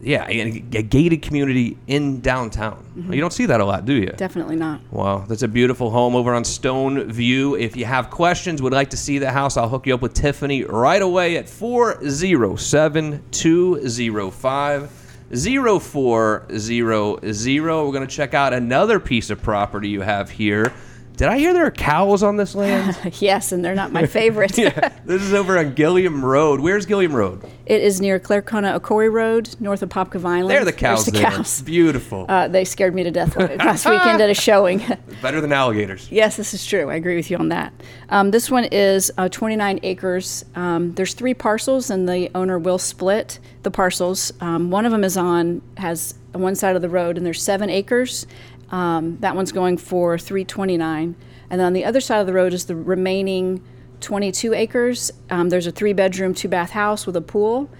Yeah, 0.00 0.26
a, 0.28 0.62
a 0.72 0.82
gated 0.82 1.22
community 1.22 1.76
in 1.86 2.20
downtown. 2.20 2.84
Mm-hmm. 2.96 3.12
You 3.12 3.20
don't 3.20 3.32
see 3.32 3.46
that 3.46 3.60
a 3.60 3.64
lot, 3.64 3.84
do 3.84 3.94
you? 3.94 4.12
Definitely 4.16 4.56
not. 4.56 4.80
Wow, 4.90 5.24
that's 5.28 5.42
a 5.42 5.48
beautiful 5.48 5.90
home 5.90 6.14
over 6.14 6.34
on 6.34 6.44
Stone 6.44 7.10
View. 7.10 7.56
If 7.56 7.76
you 7.76 7.84
have 7.84 8.10
questions, 8.10 8.62
would 8.62 8.72
like 8.72 8.90
to 8.90 8.96
see 8.96 9.18
the 9.18 9.30
house, 9.30 9.56
I'll 9.56 9.68
hook 9.68 9.86
you 9.86 9.94
up 9.94 10.02
with 10.02 10.14
Tiffany 10.14 10.64
right 10.64 11.02
away 11.02 11.36
at 11.36 11.48
407 11.48 13.24
205 13.30 14.90
0400. 15.30 16.48
We're 16.48 17.92
going 17.92 18.06
to 18.06 18.06
check 18.06 18.34
out 18.34 18.52
another 18.52 19.00
piece 19.00 19.30
of 19.30 19.42
property 19.42 19.88
you 19.88 20.00
have 20.00 20.30
here. 20.30 20.72
Did 21.18 21.26
I 21.26 21.36
hear 21.38 21.52
there 21.52 21.66
are 21.66 21.72
cows 21.72 22.22
on 22.22 22.36
this 22.36 22.54
land? 22.54 22.96
yes, 23.20 23.50
and 23.50 23.64
they're 23.64 23.74
not 23.74 23.90
my 23.90 24.06
favorite. 24.06 24.52
this 25.04 25.20
is 25.20 25.34
over 25.34 25.58
on 25.58 25.74
Gilliam 25.74 26.24
Road. 26.24 26.60
Where's 26.60 26.86
Gilliam 26.86 27.12
Road? 27.12 27.42
It 27.66 27.82
is 27.82 28.00
near 28.00 28.20
Clarcona 28.20 28.78
Ocoee 28.78 29.10
Road, 29.12 29.56
north 29.58 29.82
of 29.82 29.88
Apopka 29.88 30.20
Vineland. 30.20 30.50
There 30.50 30.62
are 30.62 30.64
the 30.64 30.72
cows 30.72 31.06
There's 31.06 31.16
the 31.16 31.20
there. 31.20 31.30
cows. 31.32 31.60
Beautiful. 31.62 32.24
Uh, 32.28 32.46
they 32.46 32.64
scared 32.64 32.94
me 32.94 33.02
to 33.02 33.10
death 33.10 33.36
last 33.58 33.84
weekend 33.84 34.20
at 34.20 34.30
a 34.30 34.34
showing. 34.34 34.80
Better 35.20 35.40
than 35.40 35.52
alligators. 35.52 36.08
yes, 36.08 36.36
this 36.36 36.54
is 36.54 36.64
true. 36.64 36.88
I 36.88 36.94
agree 36.94 37.16
with 37.16 37.32
you 37.32 37.36
on 37.38 37.48
that. 37.48 37.72
Um, 38.10 38.30
this 38.30 38.48
one 38.48 38.66
is 38.66 39.10
uh, 39.18 39.28
29 39.28 39.80
acres. 39.82 40.44
Um, 40.54 40.94
there's 40.94 41.14
three 41.14 41.34
parcels, 41.34 41.90
and 41.90 42.08
the 42.08 42.30
owner 42.36 42.60
will 42.60 42.78
split 42.78 43.40
the 43.64 43.72
parcels. 43.72 44.32
Um, 44.40 44.70
one 44.70 44.86
of 44.86 44.92
them 44.92 45.02
is 45.02 45.16
on 45.16 45.62
has 45.78 46.14
one 46.32 46.54
side 46.54 46.76
of 46.76 46.82
the 46.82 46.88
road, 46.88 47.16
and 47.16 47.26
there's 47.26 47.42
seven 47.42 47.70
acres. 47.70 48.24
Um, 48.70 49.16
that 49.20 49.34
one's 49.34 49.52
going 49.52 49.78
for 49.78 50.18
329, 50.18 51.16
and 51.50 51.60
then 51.60 51.66
on 51.66 51.72
the 51.72 51.84
other 51.84 52.00
side 52.00 52.20
of 52.20 52.26
the 52.26 52.32
road 52.34 52.52
is 52.52 52.66
the 52.66 52.76
remaining 52.76 53.62
22 54.00 54.52
acres. 54.54 55.10
Um, 55.30 55.48
there's 55.48 55.66
a 55.66 55.70
three-bedroom, 55.72 56.34
two-bath 56.34 56.70
house 56.70 57.06
with 57.06 57.16
a 57.16 57.20
pool. 57.22 57.70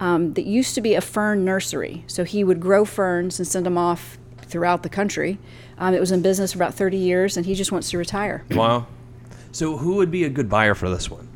Um, 0.00 0.34
that 0.34 0.46
used 0.46 0.76
to 0.76 0.80
be 0.80 0.94
a 0.94 1.00
fern 1.00 1.44
nursery. 1.44 2.04
So 2.06 2.22
he 2.22 2.44
would 2.44 2.60
grow 2.60 2.84
ferns 2.84 3.40
and 3.40 3.48
send 3.48 3.66
them 3.66 3.76
off 3.76 4.16
throughout 4.42 4.84
the 4.84 4.88
country. 4.88 5.38
Um, 5.76 5.92
it 5.92 5.98
was 5.98 6.12
in 6.12 6.22
business 6.22 6.52
for 6.52 6.58
about 6.58 6.74
30 6.74 6.96
years, 6.96 7.36
and 7.36 7.44
he 7.44 7.56
just 7.56 7.72
wants 7.72 7.90
to 7.90 7.98
retire. 7.98 8.44
Wow. 8.54 8.86
So, 9.50 9.76
who 9.78 9.96
would 9.96 10.10
be 10.12 10.22
a 10.22 10.28
good 10.28 10.48
buyer 10.48 10.74
for 10.76 10.88
this 10.88 11.10
one? 11.10 11.26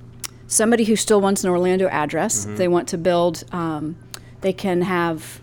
Somebody 0.47 0.85
who 0.85 0.95
still 0.95 1.21
wants 1.21 1.43
an 1.43 1.51
Orlando 1.51 1.89
address, 1.89 2.45
Mm-hmm. 2.47 2.57
they 2.57 2.69
want 2.69 2.87
to 2.89 2.99
build, 2.99 3.43
um, 3.53 3.97
they 4.43 4.53
can 4.53 4.83
have 4.83 5.41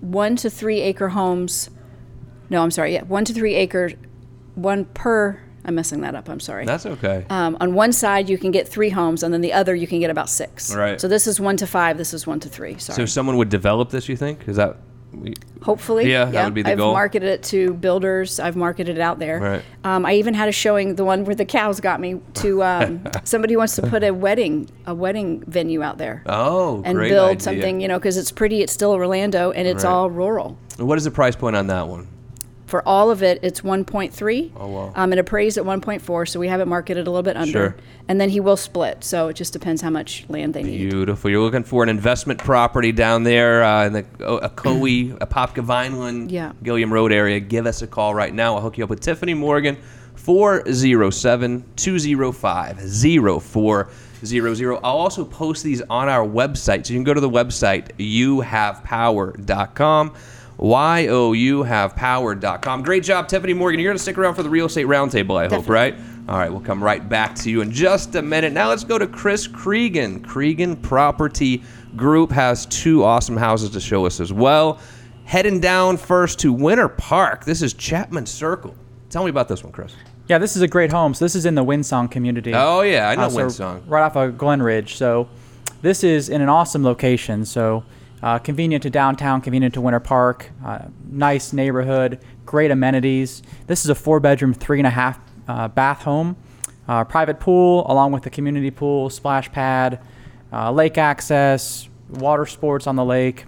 one 0.00 0.36
to 0.36 0.50
three 0.50 0.80
acre 0.82 1.10
homes. 1.10 1.70
No, 2.50 2.62
I'm 2.62 2.70
sorry, 2.70 2.92
yeah, 2.94 3.02
one 3.04 3.24
to 3.24 3.32
three 3.32 3.54
acres, 3.54 3.94
one 4.56 4.84
per. 4.86 5.40
I'm 5.64 5.74
messing 5.74 6.00
that 6.00 6.14
up. 6.14 6.28
I'm 6.30 6.40
sorry. 6.40 6.64
That's 6.64 6.86
okay. 6.86 7.26
Um, 7.28 7.56
on 7.60 7.74
one 7.74 7.92
side, 7.92 8.30
you 8.30 8.38
can 8.38 8.50
get 8.50 8.66
three 8.66 8.88
homes, 8.88 9.22
and 9.22 9.32
then 9.32 9.42
the 9.42 9.52
other, 9.52 9.74
you 9.74 9.86
can 9.86 10.00
get 10.00 10.10
about 10.10 10.28
six. 10.30 10.74
Right. 10.74 10.98
So 11.00 11.06
this 11.06 11.26
is 11.26 11.38
one 11.38 11.56
to 11.58 11.66
five. 11.66 11.98
This 11.98 12.14
is 12.14 12.26
one 12.26 12.40
to 12.40 12.48
three. 12.48 12.78
Sorry. 12.78 12.96
So 12.96 13.04
someone 13.06 13.36
would 13.36 13.50
develop 13.50 13.90
this, 13.90 14.08
you 14.08 14.16
think? 14.16 14.48
Is 14.48 14.56
that 14.56 14.78
we- 15.12 15.34
Hopefully, 15.62 16.10
Yeah, 16.10 16.24
that 16.24 16.44
would 16.46 16.54
be 16.54 16.62
the 16.62 16.70
I've 16.70 16.78
goal. 16.78 16.94
marketed 16.94 17.28
it 17.28 17.42
to 17.44 17.74
builders. 17.74 18.40
I've 18.40 18.56
marketed 18.56 18.96
it 18.96 19.02
out 19.02 19.18
there. 19.18 19.38
Right. 19.38 19.62
Um, 19.84 20.06
I 20.06 20.14
even 20.14 20.32
had 20.32 20.48
a 20.48 20.52
showing, 20.52 20.94
the 20.94 21.04
one 21.04 21.26
where 21.26 21.34
the 21.34 21.44
cows 21.44 21.78
got 21.80 22.00
me, 22.00 22.20
to 22.34 22.62
um, 22.64 23.02
somebody 23.24 23.54
wants 23.54 23.76
to 23.76 23.82
put 23.82 24.02
a 24.02 24.12
wedding, 24.12 24.70
a 24.86 24.94
wedding 24.94 25.44
venue 25.46 25.82
out 25.82 25.98
there, 25.98 26.22
Oh, 26.24 26.80
and 26.86 26.98
build 26.98 27.30
idea. 27.32 27.40
something, 27.40 27.80
you 27.82 27.88
know, 27.88 27.98
because 27.98 28.16
it's 28.16 28.32
pretty. 28.32 28.62
It's 28.62 28.72
still 28.72 28.92
Orlando, 28.92 29.50
and 29.50 29.68
it's 29.68 29.84
Right. 29.84 29.90
all 29.90 30.08
rural. 30.10 30.56
What 30.78 30.96
is 30.96 31.04
the 31.04 31.10
price 31.10 31.36
point 31.36 31.54
on 31.54 31.66
that 31.66 31.86
one? 31.86 32.08
For 32.70 32.86
all 32.86 33.10
of 33.10 33.20
it, 33.22 33.40
it's 33.42 33.62
1.3. 33.62 34.52
Oh, 34.56 34.66
wow. 34.68 34.92
Um, 34.94 35.12
and 35.12 35.18
appraised 35.18 35.58
at 35.58 35.64
1.4, 35.64 36.28
so 36.28 36.38
we 36.38 36.46
have 36.46 36.60
it 36.60 36.66
marketed 36.66 37.08
a 37.08 37.10
little 37.10 37.24
bit 37.24 37.36
under. 37.36 37.50
Sure. 37.50 37.74
And 38.06 38.20
then 38.20 38.30
he 38.30 38.38
will 38.38 38.56
split, 38.56 39.02
so 39.02 39.26
it 39.26 39.34
just 39.34 39.52
depends 39.52 39.82
how 39.82 39.90
much 39.90 40.24
land 40.28 40.54
they 40.54 40.62
need. 40.62 40.88
Beautiful. 40.88 41.28
You're 41.30 41.42
looking 41.42 41.64
for 41.64 41.82
an 41.82 41.88
investment 41.88 42.38
property 42.38 42.92
down 42.92 43.24
there 43.24 43.64
uh, 43.64 43.86
in 43.86 43.92
the 43.92 44.04
uh, 44.24 44.48
Ocoee, 44.48 45.18
Apopka 45.18 45.64
Vineland, 45.64 46.30
Yeah. 46.30 46.52
Gilliam 46.62 46.92
Road 46.92 47.10
area. 47.12 47.40
Give 47.40 47.66
us 47.66 47.82
a 47.82 47.88
call 47.88 48.14
right 48.14 48.32
now. 48.32 48.54
I'll 48.54 48.62
hook 48.62 48.78
you 48.78 48.84
up 48.84 48.90
with 48.90 49.00
Tiffany 49.00 49.34
Morgan, 49.34 49.76
407 50.14 51.64
205 51.74 52.78
0400. 53.42 54.76
I'll 54.84 54.96
also 54.96 55.24
post 55.24 55.64
these 55.64 55.82
on 55.90 56.08
our 56.08 56.24
website. 56.26 56.86
So 56.86 56.92
you 56.92 56.98
can 56.98 57.04
go 57.04 57.14
to 57.14 57.20
the 57.20 57.28
website, 57.30 57.88
youhavepower.com. 57.98 60.14
Y-O-U-have-power.com. 60.60 62.82
Great 62.82 63.02
job, 63.02 63.28
Tiffany 63.28 63.54
Morgan. 63.54 63.80
You're 63.80 63.88
going 63.90 63.96
to 63.96 64.02
stick 64.02 64.18
around 64.18 64.34
for 64.34 64.42
the 64.42 64.50
real 64.50 64.66
estate 64.66 64.86
roundtable, 64.86 65.36
I 65.36 65.48
hope, 65.54 65.68
right? 65.68 65.94
All 66.28 66.38
right, 66.38 66.50
we'll 66.50 66.60
come 66.60 66.82
right 66.84 67.06
back 67.08 67.34
to 67.36 67.50
you 67.50 67.60
in 67.62 67.70
just 67.72 68.14
a 68.14 68.22
minute. 68.22 68.52
Now 68.52 68.68
let's 68.68 68.84
go 68.84 68.98
to 68.98 69.06
Chris 69.06 69.48
Cregan. 69.48 70.20
Cregan 70.22 70.76
Property 70.76 71.62
Group 71.96 72.30
has 72.30 72.66
two 72.66 73.02
awesome 73.04 73.36
houses 73.36 73.70
to 73.70 73.80
show 73.80 74.06
us 74.06 74.20
as 74.20 74.32
well. 74.32 74.78
Heading 75.24 75.60
down 75.60 75.96
first 75.96 76.38
to 76.40 76.52
Winter 76.52 76.88
Park. 76.88 77.44
This 77.44 77.62
is 77.62 77.72
Chapman 77.74 78.26
Circle. 78.26 78.74
Tell 79.08 79.24
me 79.24 79.30
about 79.30 79.48
this 79.48 79.64
one, 79.64 79.72
Chris. 79.72 79.94
Yeah, 80.28 80.38
this 80.38 80.54
is 80.56 80.62
a 80.62 80.68
great 80.68 80.92
home. 80.92 81.14
So 81.14 81.24
this 81.24 81.34
is 81.34 81.46
in 81.46 81.54
the 81.56 81.64
Windsong 81.64 82.08
community. 82.10 82.52
Oh, 82.54 82.82
yeah, 82.82 83.08
I 83.08 83.16
know 83.16 83.22
Uh, 83.24 83.30
so 83.30 83.36
Windsong. 83.38 83.82
Right 83.86 84.02
off 84.02 84.14
of 84.14 84.38
Glen 84.38 84.62
Ridge. 84.62 84.94
So 84.96 85.28
this 85.82 86.04
is 86.04 86.28
in 86.28 86.40
an 86.42 86.48
awesome 86.48 86.84
location. 86.84 87.44
So 87.44 87.82
uh, 88.22 88.38
convenient 88.38 88.82
to 88.82 88.90
downtown, 88.90 89.40
convenient 89.40 89.74
to 89.74 89.80
Winter 89.80 90.00
Park. 90.00 90.50
Uh, 90.64 90.86
nice 91.08 91.52
neighborhood, 91.52 92.20
great 92.44 92.70
amenities. 92.70 93.42
This 93.66 93.84
is 93.84 93.90
a 93.90 93.94
four-bedroom, 93.94 94.54
three 94.54 94.78
and 94.78 94.86
a 94.86 94.90
half 94.90 95.18
uh, 95.48 95.68
bath 95.68 96.02
home. 96.02 96.36
Uh, 96.88 97.04
private 97.04 97.38
pool 97.40 97.86
along 97.90 98.12
with 98.12 98.22
the 98.24 98.30
community 98.30 98.70
pool, 98.70 99.08
splash 99.10 99.50
pad, 99.52 100.00
uh, 100.52 100.70
lake 100.72 100.98
access, 100.98 101.88
water 102.10 102.44
sports 102.46 102.86
on 102.86 102.96
the 102.96 103.04
lake. 103.04 103.44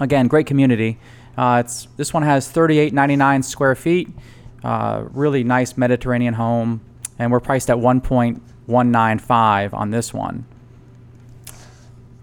Again, 0.00 0.28
great 0.28 0.46
community. 0.46 0.98
Uh, 1.36 1.62
it's 1.64 1.88
this 1.96 2.14
one 2.14 2.22
has 2.22 2.48
3899 2.48 3.42
square 3.42 3.74
feet. 3.74 4.08
really 4.62 5.44
nice 5.44 5.76
Mediterranean 5.76 6.34
home, 6.34 6.80
and 7.18 7.32
we're 7.32 7.40
priced 7.40 7.70
at 7.70 7.76
1.195 7.76 9.74
on 9.74 9.90
this 9.90 10.14
one. 10.14 10.46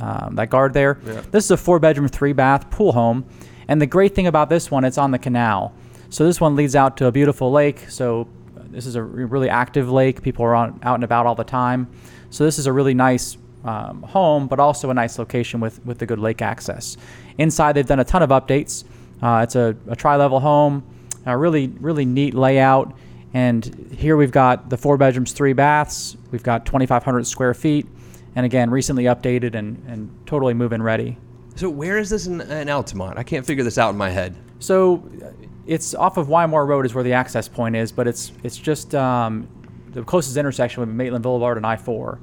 um, 0.00 0.36
that 0.36 0.48
guard 0.48 0.72
there. 0.72 0.94
This 1.32 1.44
is 1.44 1.50
a 1.50 1.58
four 1.58 1.78
bedroom, 1.78 2.08
three 2.08 2.32
bath 2.32 2.70
pool 2.70 2.92
home. 2.92 3.26
And 3.70 3.78
the 3.82 3.86
great 3.86 4.14
thing 4.14 4.26
about 4.26 4.48
this 4.48 4.70
one, 4.70 4.84
it's 4.84 4.96
on 4.96 5.10
the 5.10 5.18
canal. 5.18 5.74
So, 6.10 6.24
this 6.24 6.40
one 6.40 6.56
leads 6.56 6.74
out 6.74 6.96
to 6.98 7.06
a 7.06 7.12
beautiful 7.12 7.50
lake. 7.50 7.90
So, 7.90 8.28
this 8.70 8.86
is 8.86 8.96
a 8.96 9.02
really 9.02 9.48
active 9.48 9.90
lake. 9.90 10.22
People 10.22 10.44
are 10.44 10.54
on, 10.54 10.78
out 10.82 10.94
and 10.94 11.04
about 11.04 11.26
all 11.26 11.34
the 11.34 11.44
time. 11.44 11.88
So 12.30 12.44
this 12.44 12.58
is 12.58 12.66
a 12.66 12.72
really 12.72 12.94
nice 12.94 13.36
um, 13.64 14.02
home, 14.02 14.46
but 14.46 14.60
also 14.60 14.90
a 14.90 14.94
nice 14.94 15.18
location 15.18 15.60
with, 15.60 15.84
with 15.84 15.98
the 15.98 16.06
good 16.06 16.18
lake 16.18 16.42
access. 16.42 16.96
Inside, 17.38 17.72
they've 17.72 17.86
done 17.86 18.00
a 18.00 18.04
ton 18.04 18.22
of 18.22 18.30
updates. 18.30 18.84
Uh, 19.22 19.40
it's 19.42 19.56
a, 19.56 19.76
a 19.88 19.96
tri-level 19.96 20.40
home, 20.40 20.84
a 21.26 21.36
really 21.36 21.68
really 21.80 22.04
neat 22.04 22.34
layout. 22.34 22.94
And 23.34 23.94
here 23.96 24.16
we've 24.16 24.32
got 24.32 24.70
the 24.70 24.76
four 24.76 24.96
bedrooms, 24.96 25.32
three 25.32 25.52
baths. 25.52 26.16
We've 26.30 26.42
got 26.42 26.64
2,500 26.66 27.26
square 27.26 27.52
feet, 27.52 27.86
and 28.36 28.46
again 28.46 28.70
recently 28.70 29.04
updated 29.04 29.54
and, 29.54 29.82
and 29.86 30.10
totally 30.26 30.54
move-in 30.54 30.82
ready. 30.82 31.18
So 31.56 31.68
where 31.68 31.98
is 31.98 32.10
this 32.10 32.26
in, 32.26 32.40
in 32.40 32.68
Altamonte? 32.68 33.18
I 33.18 33.22
can't 33.22 33.44
figure 33.44 33.64
this 33.64 33.78
out 33.78 33.90
in 33.90 33.96
my 33.96 34.10
head. 34.10 34.36
So 34.60 35.08
it's 35.68 35.94
off 35.94 36.16
of 36.16 36.26
Wymore 36.26 36.66
Road 36.66 36.84
is 36.86 36.94
where 36.94 37.04
the 37.04 37.12
access 37.12 37.46
point 37.46 37.76
is, 37.76 37.92
but 37.92 38.08
it's 38.08 38.32
it's 38.42 38.56
just 38.56 38.94
um, 38.94 39.46
the 39.90 40.02
closest 40.02 40.36
intersection 40.36 40.80
with 40.80 40.88
Maitland 40.88 41.22
Boulevard 41.22 41.56
and 41.56 41.64
I-4. 41.66 42.18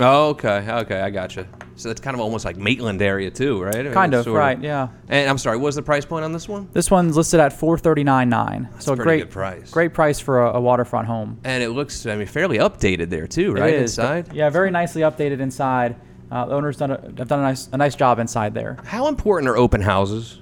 Oh, 0.00 0.28
okay, 0.30 0.66
okay, 0.70 1.00
I 1.00 1.10
gotcha. 1.10 1.46
So 1.76 1.90
it's 1.90 2.00
kind 2.00 2.14
of 2.14 2.20
almost 2.20 2.44
like 2.44 2.56
Maitland 2.56 3.02
area 3.02 3.30
too, 3.30 3.62
right? 3.62 3.86
I 3.86 3.92
Kind 3.92 4.14
of, 4.14 4.24
sort 4.24 4.38
right? 4.38 4.60
Yeah. 4.60 4.88
And 5.08 5.28
I'm 5.28 5.36
sorry, 5.38 5.56
what 5.58 5.64
was 5.66 5.74
the 5.74 5.82
price 5.82 6.04
point 6.04 6.24
on 6.24 6.32
this 6.32 6.48
one? 6.48 6.68
This 6.72 6.90
one's 6.90 7.16
listed 7.16 7.40
at 7.40 7.52
four 7.52 7.76
thirty 7.78 8.04
nine 8.04 8.28
nine. 8.28 8.68
So 8.78 8.92
a 8.92 8.96
pretty 8.96 9.06
great 9.08 9.18
good 9.24 9.30
price. 9.30 9.70
Great 9.70 9.94
price 9.94 10.18
for 10.18 10.42
a, 10.46 10.54
a 10.54 10.60
waterfront 10.60 11.06
home. 11.06 11.38
And 11.44 11.62
it 11.62 11.70
looks, 11.70 12.06
I 12.06 12.16
mean, 12.16 12.26
fairly 12.26 12.58
updated 12.58 13.10
there 13.10 13.26
too, 13.26 13.52
right? 13.54 13.72
It 13.74 13.82
is, 13.82 13.96
but- 13.96 14.16
Inside. 14.18 14.34
Yeah, 14.36 14.50
very 14.50 14.70
nicely 14.70 15.02
updated 15.02 15.40
inside. 15.40 15.96
Uh, 16.30 16.46
the 16.46 16.54
owners 16.54 16.78
done 16.78 16.90
a, 16.90 17.00
have 17.18 17.28
done 17.28 17.40
a 17.40 17.42
nice 17.42 17.68
a 17.72 17.76
nice 17.76 17.94
job 17.94 18.18
inside 18.18 18.54
there. 18.54 18.78
How 18.84 19.08
important 19.08 19.48
are 19.50 19.56
open 19.56 19.82
houses? 19.82 20.40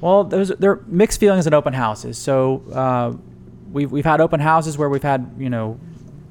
Well, 0.00 0.24
there's 0.24 0.48
there 0.48 0.72
are 0.72 0.84
mixed 0.86 1.20
feelings 1.20 1.46
at 1.46 1.54
open 1.54 1.72
houses. 1.72 2.18
So 2.18 2.62
uh, 2.72 3.16
we've 3.72 3.90
we've 3.90 4.04
had 4.04 4.20
open 4.20 4.40
houses 4.40 4.76
where 4.78 4.88
we've 4.88 5.02
had 5.02 5.34
you 5.38 5.50
know 5.50 5.78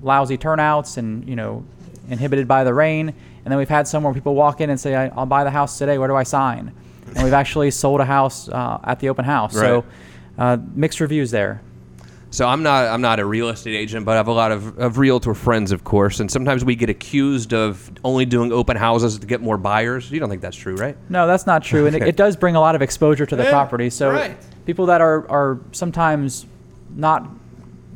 lousy 0.02 0.38
turnouts 0.38 0.98
and 0.98 1.28
you 1.28 1.36
know 1.36 1.66
inhibited 2.10 2.48
by 2.48 2.64
the 2.64 2.74
rain, 2.74 3.10
and 3.10 3.52
then 3.52 3.58
we've 3.58 3.70
had 3.70 3.88
some 3.88 4.04
where 4.04 4.14
people 4.14 4.36
walk 4.36 4.62
in 4.62 4.70
and 4.70 4.80
say, 4.80 4.96
I, 4.96 5.08
"I'll 5.08 5.26
buy 5.26 5.44
the 5.44 5.52
house 5.52 5.78
today. 5.78 5.98
Where 5.98 6.08
do 6.08 6.16
I 6.16 6.24
sign?" 6.24 6.72
And 7.16 7.24
we've 7.24 7.34
actually 7.34 7.72
sold 7.72 8.02
a 8.02 8.06
house 8.06 8.50
uh, 8.50 8.80
at 8.84 9.00
the 9.00 9.10
open 9.10 9.26
house. 9.26 9.54
So 9.54 9.86
uh, 10.38 10.58
mixed 10.74 11.00
reviews 11.00 11.32
there. 11.32 11.62
So 12.36 12.46
I'm 12.46 12.64
not 12.64 12.90
I'm 12.90 13.00
not 13.00 13.22
a 13.22 13.26
real 13.26 13.48
estate 13.48 13.78
agent, 13.78 14.06
but 14.06 14.12
I 14.12 14.16
have 14.18 14.28
a 14.28 14.34
lot 14.34 14.52
of, 14.52 14.78
of 14.78 14.98
realtor 14.98 15.34
friends, 15.34 15.72
of 15.72 15.86
course, 15.86 16.20
and 16.20 16.30
sometimes 16.30 16.66
we 16.66 16.76
get 16.76 16.90
accused 16.90 17.54
of 17.54 17.90
only 18.04 18.26
doing 18.26 18.52
open 18.52 18.76
houses 18.76 19.18
to 19.18 19.26
get 19.26 19.40
more 19.40 19.58
buyers. 19.58 20.12
You 20.12 20.20
don't 20.20 20.30
think 20.30 20.42
that's 20.42 20.58
true, 20.58 20.76
right? 20.76 20.98
No, 21.08 21.28
that's 21.28 21.48
not 21.48 21.64
true, 21.64 21.88
and 21.88 21.96
it, 21.96 22.02
it 22.04 22.18
does 22.18 22.36
bring 22.36 22.58
a 22.58 22.60
lot 22.60 22.76
of 22.76 22.82
exposure 22.82 23.26
to 23.26 23.38
the 23.38 23.44
Yeah, 23.44 23.52
property. 23.52 23.90
So 23.90 24.12
right. 24.12 24.36
people 24.66 24.88
that 24.88 25.00
are 25.00 25.26
are 25.30 25.62
sometimes 25.72 26.46
not 26.94 27.26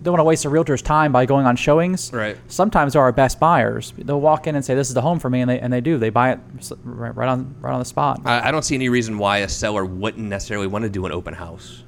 don't 0.03 0.13
want 0.13 0.21
to 0.21 0.23
waste 0.23 0.45
a 0.45 0.49
realtor's 0.49 0.81
time 0.81 1.11
by 1.11 1.25
going 1.25 1.45
on 1.45 1.57
showings. 1.57 2.13
Right. 2.13 2.37
Sometimes 2.47 2.95
are 2.95 3.03
our 3.03 3.11
best 3.11 3.41
buyers. 3.41 3.91
They'll 3.97 4.21
walk 4.21 4.47
in 4.47 4.55
and 4.55 4.63
say, 4.63 4.73
"This 4.73 4.87
is 4.87 4.93
the 4.93 5.01
home 5.01 5.19
for 5.19 5.29
me," 5.29 5.41
and 5.41 5.49
they 5.49 5.59
and 5.59 5.73
they 5.73 5.81
do. 5.81 5.97
They 5.97 6.11
buy 6.11 6.31
it 6.31 6.39
right, 6.85 7.13
right 7.13 7.27
on 7.27 7.55
right 7.59 7.73
on 7.73 7.79
the 7.79 7.83
spot. 7.83 8.21
I, 8.23 8.47
I 8.47 8.51
don't 8.51 8.63
see 8.63 8.75
any 8.75 8.87
reason 8.87 9.17
why 9.17 9.39
a 9.39 9.49
seller 9.49 9.83
wouldn't 9.83 10.29
necessarily 10.29 10.67
want 10.67 10.83
to 10.83 10.89
do 10.89 11.05
an 11.05 11.11
open 11.11 11.33
house. 11.33 11.83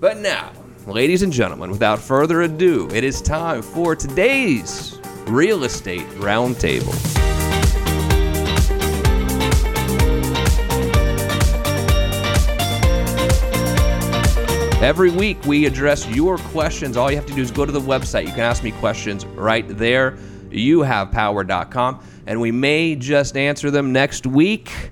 But 0.00 0.18
now, 0.18 0.52
ladies 0.86 1.22
and 1.22 1.32
gentlemen, 1.32 1.70
without 1.70 1.98
further 1.98 2.42
ado, 2.42 2.88
it 2.92 3.04
is 3.04 3.20
time 3.20 3.62
for 3.62 3.94
today's 3.94 4.98
Real 5.26 5.64
Estate 5.64 6.06
Roundtable. 6.16 6.96
Every 14.82 15.10
week, 15.10 15.44
we 15.44 15.66
address 15.66 16.08
your 16.08 16.38
questions. 16.38 16.96
All 16.96 17.10
you 17.10 17.16
have 17.16 17.26
to 17.26 17.34
do 17.34 17.42
is 17.42 17.50
go 17.50 17.66
to 17.66 17.72
the 17.72 17.80
website. 17.80 18.26
You 18.26 18.32
can 18.32 18.40
ask 18.40 18.64
me 18.64 18.72
questions 18.72 19.26
right 19.26 19.68
there, 19.68 20.16
youhavepower.com, 20.50 22.04
and 22.26 22.40
we 22.40 22.52
may 22.52 22.96
just 22.96 23.36
answer 23.36 23.70
them 23.70 23.92
next 23.92 24.26
week 24.26 24.90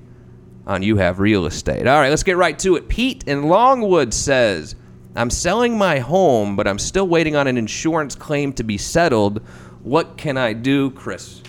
on 0.67 0.83
You 0.83 0.97
Have 0.97 1.19
Real 1.19 1.47
Estate. 1.47 1.87
All 1.87 1.99
right, 1.99 2.11
let's 2.11 2.23
get 2.23 2.37
right 2.37 2.59
to 2.61 2.77
it. 2.77 2.89
Pete 2.89 3.25
in 3.25 3.45
Longwood 3.45 4.13
says, 4.13 4.77
I'm 5.17 5.31
selling 5.31 5.77
my 5.77 5.99
home, 5.99 6.57
but 6.57 6.69
I'm 6.69 6.79
still 6.79 7.09
waiting 7.09 7.35
on 7.35 7.47
an 7.47 7.57
insurance 7.57 8.15
claim 8.15 8.53
to 8.55 8.63
be 8.63 8.79
settled. 8.79 9.39
What 9.83 10.17
can 10.17 10.37
I 10.37 10.53
do, 10.53 10.91
Chris? 10.91 11.43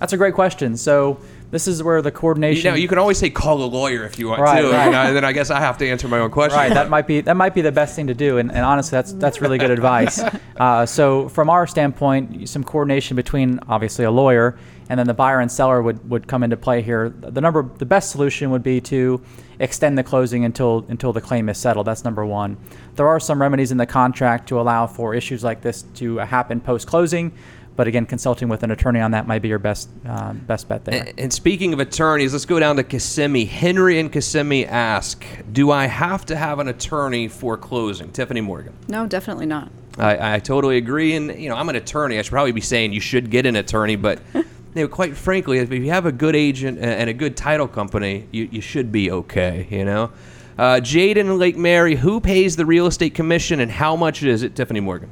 That's 0.00 0.12
a 0.12 0.16
great 0.16 0.34
question. 0.34 0.76
So 0.76 1.20
this 1.54 1.68
is 1.68 1.84
where 1.84 2.02
the 2.02 2.10
coordination. 2.10 2.64
You 2.64 2.70
know, 2.72 2.76
you 2.76 2.88
can 2.88 2.98
always 2.98 3.16
say 3.16 3.30
call 3.30 3.62
a 3.62 3.70
lawyer 3.70 4.02
if 4.02 4.18
you 4.18 4.26
want 4.28 4.40
Right, 4.40 4.60
to, 4.62 4.70
right. 4.72 4.86
and, 4.88 4.96
I- 4.96 5.12
then 5.12 5.24
I 5.24 5.30
guess 5.30 5.50
I 5.50 5.60
have 5.60 5.78
to 5.78 5.88
answer 5.88 6.08
my 6.08 6.18
own 6.18 6.32
question. 6.32 6.58
Right, 6.58 6.74
that 6.74 6.90
might 6.90 7.06
be 7.06 7.20
that 7.20 7.36
might 7.36 7.54
be 7.54 7.60
the 7.60 7.70
best 7.70 7.94
thing 7.94 8.08
to 8.08 8.14
do, 8.14 8.38
and, 8.38 8.50
and 8.50 8.64
honestly, 8.64 8.96
that's 8.96 9.12
that's 9.12 9.40
really 9.40 9.56
good 9.58 9.70
advice. 9.70 10.20
Uh, 10.56 10.86
so, 10.86 11.28
from 11.30 11.50
our 11.50 11.66
standpoint, 11.66 12.48
some 12.48 12.62
coordination 12.62 13.16
between 13.16 13.58
obviously 13.68 14.04
a 14.04 14.10
lawyer 14.10 14.56
and 14.88 14.96
then 15.00 15.06
the 15.08 15.14
buyer 15.14 15.40
and 15.40 15.50
seller 15.50 15.82
would, 15.82 16.08
would 16.08 16.28
come 16.28 16.44
into 16.44 16.56
play 16.56 16.80
here. 16.80 17.08
The 17.08 17.40
number, 17.40 17.68
the 17.78 17.84
best 17.86 18.10
solution 18.12 18.50
would 18.50 18.62
be 18.62 18.80
to 18.82 19.20
extend 19.58 19.98
the 19.98 20.04
closing 20.04 20.44
until 20.44 20.84
until 20.88 21.12
the 21.12 21.20
claim 21.20 21.48
is 21.48 21.58
settled. 21.58 21.86
That's 21.88 22.04
number 22.04 22.24
one. 22.24 22.56
There 22.94 23.08
are 23.08 23.18
some 23.18 23.40
remedies 23.42 23.72
in 23.72 23.78
the 23.78 23.86
contract 23.86 24.48
to 24.50 24.60
allow 24.60 24.86
for 24.86 25.12
issues 25.14 25.42
like 25.42 25.60
this 25.60 25.82
to 25.94 26.18
happen 26.18 26.60
post 26.60 26.86
closing. 26.86 27.32
But 27.76 27.88
again, 27.88 28.06
consulting 28.06 28.48
with 28.48 28.62
an 28.62 28.70
attorney 28.70 29.00
on 29.00 29.10
that 29.12 29.26
might 29.26 29.42
be 29.42 29.48
your 29.48 29.58
best 29.58 29.88
uh, 30.06 30.32
best 30.32 30.68
bet 30.68 30.84
there. 30.84 31.06
And, 31.08 31.20
and 31.20 31.32
speaking 31.32 31.72
of 31.72 31.80
attorneys, 31.80 32.32
let's 32.32 32.44
go 32.44 32.60
down 32.60 32.76
to 32.76 32.84
Kissimmee. 32.84 33.46
Henry 33.46 33.98
and 33.98 34.12
Kissimmee 34.12 34.64
ask, 34.64 35.24
"Do 35.52 35.70
I 35.70 35.86
have 35.86 36.24
to 36.26 36.36
have 36.36 36.60
an 36.60 36.68
attorney 36.68 37.26
for 37.26 37.56
closing?" 37.56 38.12
Tiffany 38.12 38.40
Morgan. 38.40 38.74
No, 38.86 39.06
definitely 39.06 39.46
not. 39.46 39.70
I, 39.98 40.36
I 40.36 40.38
totally 40.38 40.76
agree, 40.76 41.14
and 41.14 41.36
you 41.40 41.48
know 41.48 41.56
I'm 41.56 41.68
an 41.68 41.76
attorney. 41.76 42.18
I 42.18 42.22
should 42.22 42.30
probably 42.30 42.52
be 42.52 42.60
saying 42.60 42.92
you 42.92 43.00
should 43.00 43.30
get 43.30 43.46
an 43.46 43.56
attorney, 43.56 43.96
but 43.96 44.20
you 44.34 44.44
know, 44.74 44.88
quite 44.88 45.16
frankly, 45.16 45.58
if 45.58 45.72
you 45.72 45.90
have 45.90 46.06
a 46.06 46.12
good 46.12 46.36
agent 46.36 46.78
and 46.78 46.90
and 46.90 47.10
a 47.10 47.14
good 47.14 47.36
title 47.36 47.66
company, 47.66 48.28
you, 48.30 48.48
you 48.50 48.60
should 48.60 48.92
be 48.92 49.10
okay. 49.10 49.66
You 49.70 49.84
know, 49.84 50.12
uh, 50.58 50.80
Jaden 50.80 51.20
and 51.20 51.38
Lake 51.38 51.56
Mary, 51.56 51.96
who 51.96 52.20
pays 52.20 52.56
the 52.56 52.66
real 52.66 52.86
estate 52.86 53.14
commission 53.14 53.60
and 53.60 53.70
how 53.70 53.96
much 53.96 54.22
is 54.22 54.42
it? 54.42 54.54
Tiffany 54.54 54.80
Morgan. 54.80 55.10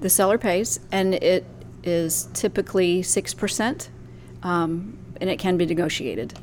The 0.00 0.10
seller 0.10 0.36
pays, 0.36 0.80
and 0.92 1.14
it 1.14 1.46
is 1.86 2.28
typically 2.34 3.02
6%, 3.02 3.88
um, 4.42 4.98
and 5.20 5.30
it 5.30 5.38
can 5.38 5.56
be 5.56 5.66
negotiated. 5.66 6.34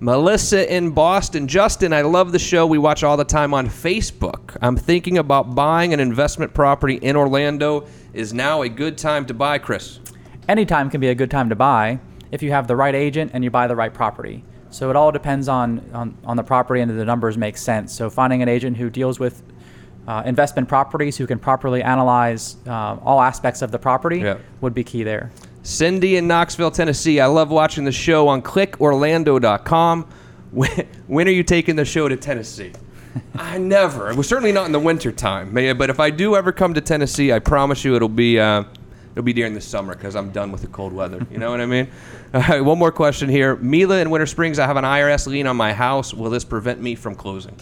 Melissa 0.00 0.74
in 0.74 0.90
Boston. 0.90 1.46
Justin, 1.46 1.92
I 1.92 2.02
love 2.02 2.32
the 2.32 2.38
show. 2.38 2.66
We 2.66 2.78
watch 2.78 3.04
all 3.04 3.16
the 3.16 3.24
time 3.24 3.54
on 3.54 3.68
Facebook. 3.68 4.56
I'm 4.60 4.76
thinking 4.76 5.18
about 5.18 5.54
buying 5.54 5.94
an 5.94 6.00
investment 6.00 6.52
property 6.52 6.96
in 6.96 7.14
Orlando. 7.14 7.86
Is 8.12 8.34
now 8.34 8.62
a 8.62 8.68
good 8.68 8.98
time 8.98 9.26
to 9.26 9.34
buy, 9.34 9.58
Chris? 9.58 10.00
anytime 10.48 10.90
can 10.90 11.00
be 11.00 11.08
a 11.08 11.14
good 11.14 11.30
time 11.30 11.48
to 11.48 11.56
buy 11.56 11.98
if 12.30 12.42
you 12.42 12.50
have 12.50 12.66
the 12.66 12.76
right 12.76 12.94
agent 12.94 13.30
and 13.34 13.44
you 13.44 13.50
buy 13.50 13.66
the 13.66 13.76
right 13.76 13.92
property. 13.92 14.44
So 14.70 14.88
it 14.90 14.96
all 14.96 15.12
depends 15.12 15.48
on, 15.48 15.90
on, 15.92 16.16
on 16.24 16.36
the 16.36 16.42
property 16.42 16.80
and 16.80 16.90
the 16.90 17.04
numbers 17.04 17.36
make 17.36 17.56
sense. 17.56 17.92
So 17.92 18.08
finding 18.08 18.42
an 18.42 18.48
agent 18.48 18.76
who 18.76 18.88
deals 18.88 19.20
with 19.20 19.42
uh, 20.08 20.22
investment 20.26 20.68
properties, 20.68 21.16
who 21.16 21.26
can 21.26 21.38
properly 21.38 21.82
analyze 21.82 22.56
uh, 22.66 22.96
all 23.04 23.20
aspects 23.20 23.62
of 23.62 23.70
the 23.70 23.78
property, 23.78 24.18
Yeah. 24.18 24.38
would 24.60 24.74
be 24.74 24.84
key 24.84 25.02
there. 25.02 25.30
Cindy 25.62 26.16
in 26.16 26.26
Knoxville, 26.26 26.72
Tennessee. 26.72 27.20
I 27.20 27.26
love 27.26 27.50
watching 27.50 27.84
the 27.84 27.92
show 27.92 28.26
on 28.28 28.42
clickorlando.com. 28.42 30.06
When, 30.50 30.70
when 31.06 31.28
are 31.28 31.32
you 31.32 31.42
taking 31.44 31.76
the 31.76 31.84
show 31.84 32.08
to 32.08 32.16
Tennessee? 32.16 32.72
I 33.34 33.58
never. 33.58 34.10
It 34.10 34.16
was 34.16 34.28
certainly 34.28 34.52
not 34.52 34.66
in 34.66 34.72
the 34.72 34.80
wintertime. 34.80 35.52
But 35.54 35.88
if 35.90 36.00
I 36.00 36.10
do 36.10 36.34
ever 36.36 36.52
come 36.52 36.74
to 36.74 36.80
Tennessee, 36.80 37.32
I 37.32 37.38
promise 37.38 37.84
you 37.84 37.94
it'll 37.94 38.08
be 38.08 38.40
uh, 38.40 38.64
it'll 39.12 39.22
be 39.24 39.32
during 39.32 39.54
the 39.54 39.60
summer 39.60 39.94
because 39.94 40.16
I'm 40.16 40.30
done 40.30 40.50
with 40.50 40.62
the 40.62 40.66
cold 40.68 40.92
weather. 40.92 41.24
You 41.30 41.38
know 41.38 41.50
what 41.50 41.60
I 41.60 41.66
mean? 41.66 41.88
All 42.34 42.40
right, 42.40 42.60
one 42.60 42.78
more 42.78 42.90
question 42.92 43.28
here. 43.28 43.56
Mila 43.56 43.98
in 43.98 44.10
Winter 44.10 44.26
Springs, 44.26 44.58
I 44.58 44.66
have 44.66 44.76
an 44.76 44.84
IRS 44.84 45.26
lien 45.26 45.46
on 45.46 45.56
my 45.56 45.72
house. 45.72 46.12
Will 46.14 46.30
this 46.30 46.44
prevent 46.44 46.80
me 46.80 46.94
from 46.94 47.14
closing? 47.14 47.54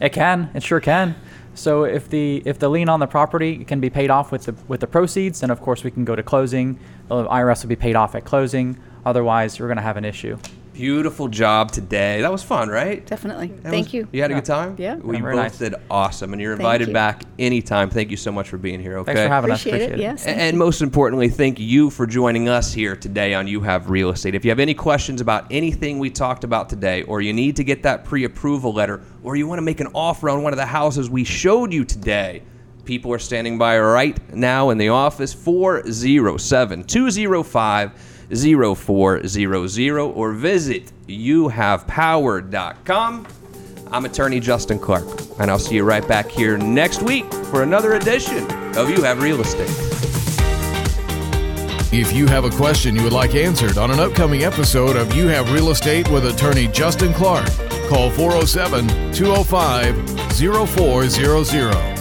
It 0.00 0.12
can. 0.12 0.50
It 0.54 0.62
sure 0.62 0.80
can. 0.80 1.14
So 1.54 1.84
if 1.84 2.08
the 2.08 2.42
if 2.46 2.58
the 2.58 2.68
lien 2.68 2.88
on 2.88 3.00
the 3.00 3.06
property 3.06 3.64
can 3.64 3.80
be 3.80 3.90
paid 3.90 4.10
off 4.10 4.32
with 4.32 4.44
the 4.44 4.54
with 4.66 4.80
the 4.80 4.86
proceeds, 4.86 5.40
then 5.40 5.50
of 5.50 5.60
course 5.60 5.84
we 5.84 5.90
can 5.90 6.04
go 6.04 6.16
to 6.16 6.22
closing. 6.22 6.78
The 7.08 7.26
IRS 7.26 7.62
will 7.62 7.68
be 7.68 7.76
paid 7.76 7.96
off 7.96 8.14
at 8.14 8.24
closing. 8.24 8.78
Otherwise, 9.04 9.58
we're 9.60 9.66
going 9.66 9.76
to 9.76 9.82
have 9.82 9.96
an 9.96 10.04
issue. 10.04 10.38
Beautiful 10.84 11.28
job 11.28 11.70
today. 11.72 12.22
That 12.22 12.32
was 12.32 12.42
fun, 12.42 12.70
right? 12.70 13.04
Definitely. 13.04 13.48
That 13.48 13.68
Thank 13.70 13.88
was- 13.88 13.92
you. 13.94 14.08
You 14.12 14.22
had 14.22 14.30
a 14.30 14.34
good 14.34 14.46
time? 14.46 14.76
Yeah. 14.78 14.94
We 14.96 15.16
Yeah, 15.16 15.20
very 15.22 15.34
both 15.34 15.42
nice. 15.42 15.58
did 15.58 15.74
awesome, 15.90 16.32
and 16.32 16.40
you're 16.40 16.54
invited 16.54 16.88
you. 16.88 16.94
back 16.94 17.22
anytime. 17.38 17.90
Thank 17.90 18.10
you 18.10 18.16
so 18.16 18.32
much 18.32 18.48
for 18.48 18.56
being 18.56 18.80
here. 18.80 18.96
Okay. 19.00 19.12
Thanks 19.12 19.20
for 19.20 19.28
having 19.28 19.50
us. 19.50 19.60
Appreciate 19.60 19.90
it. 19.90 19.92
It. 19.96 20.00
Yes. 20.00 20.24
A- 20.24 20.30
And 20.30 20.56
most 20.56 20.80
importantly, 20.80 21.28
thank 21.28 21.60
you 21.60 21.90
for 21.90 22.06
joining 22.06 22.48
us 22.48 22.72
here 22.72 22.96
today 22.96 23.34
on 23.34 23.46
You 23.46 23.60
Have 23.60 23.90
Real 23.90 24.08
Estate. 24.08 24.34
If 24.34 24.42
you 24.42 24.50
have 24.50 24.58
any 24.58 24.72
questions 24.72 25.20
about 25.20 25.44
anything 25.50 25.98
we 25.98 26.08
talked 26.08 26.44
about 26.44 26.70
today, 26.70 27.02
or 27.02 27.20
you 27.20 27.34
need 27.34 27.56
to 27.56 27.64
get 27.64 27.82
that 27.82 28.06
pre 28.06 28.24
approval 28.24 28.72
letter, 28.72 29.02
or 29.22 29.36
you 29.36 29.46
want 29.46 29.58
to 29.58 29.62
make 29.62 29.80
an 29.80 29.88
offer 29.94 30.30
on 30.30 30.42
one 30.42 30.54
of 30.54 30.58
the 30.58 30.64
houses 30.64 31.10
we 31.10 31.24
showed 31.24 31.74
you 31.74 31.84
today, 31.84 32.40
people 32.86 33.12
are 33.12 33.18
standing 33.18 33.58
by 33.58 33.78
right 33.78 34.16
now 34.34 34.70
in 34.70 34.78
the 34.78 34.88
office 34.88 35.34
407 35.34 36.84
205 36.84 37.90
0400 38.34 39.98
or 39.98 40.32
visit 40.32 40.92
youhavepower.com. 41.08 43.26
I'm 43.92 44.04
attorney 44.04 44.38
Justin 44.38 44.78
Clark, 44.78 45.04
and 45.40 45.50
I'll 45.50 45.58
see 45.58 45.74
you 45.76 45.82
right 45.82 46.06
back 46.06 46.28
here 46.28 46.56
next 46.56 47.02
week 47.02 47.24
for 47.50 47.64
another 47.64 47.94
edition 47.94 48.44
of 48.76 48.88
You 48.88 49.02
Have 49.02 49.20
Real 49.20 49.40
Estate. 49.40 49.68
If 51.92 52.12
you 52.12 52.28
have 52.28 52.44
a 52.44 52.50
question 52.50 52.94
you 52.94 53.02
would 53.02 53.12
like 53.12 53.34
answered 53.34 53.76
on 53.76 53.90
an 53.90 53.98
upcoming 53.98 54.44
episode 54.44 54.94
of 54.94 55.12
You 55.16 55.26
Have 55.26 55.52
Real 55.52 55.70
Estate 55.70 56.08
with 56.08 56.24
attorney 56.24 56.68
Justin 56.68 57.12
Clark, 57.12 57.48
call 57.88 58.10
407 58.10 59.12
205 59.12 59.96
0400. 60.68 61.99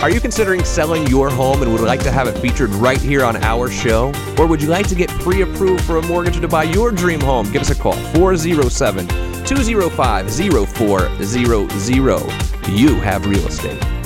Are 0.00 0.10
you 0.10 0.20
considering 0.20 0.64
selling 0.64 1.08
your 1.08 1.28
home 1.28 1.60
and 1.60 1.72
would 1.72 1.80
like 1.80 2.04
to 2.04 2.12
have 2.12 2.28
it 2.28 2.38
featured 2.38 2.70
right 2.70 3.00
here 3.00 3.24
on 3.24 3.34
our 3.42 3.68
show? 3.68 4.12
Or 4.38 4.46
would 4.46 4.62
you 4.62 4.68
like 4.68 4.86
to 4.88 4.94
get 4.94 5.10
pre 5.10 5.42
approved 5.42 5.82
for 5.84 5.96
a 5.96 6.06
mortgage 6.06 6.40
to 6.40 6.46
buy 6.46 6.62
your 6.62 6.92
dream 6.92 7.20
home? 7.20 7.50
Give 7.50 7.62
us 7.62 7.70
a 7.70 7.74
call 7.74 7.94
407 8.14 9.08
205 9.44 10.30
0400. 10.30 12.68
You 12.68 12.94
have 13.00 13.26
real 13.26 13.44
estate. 13.48 13.97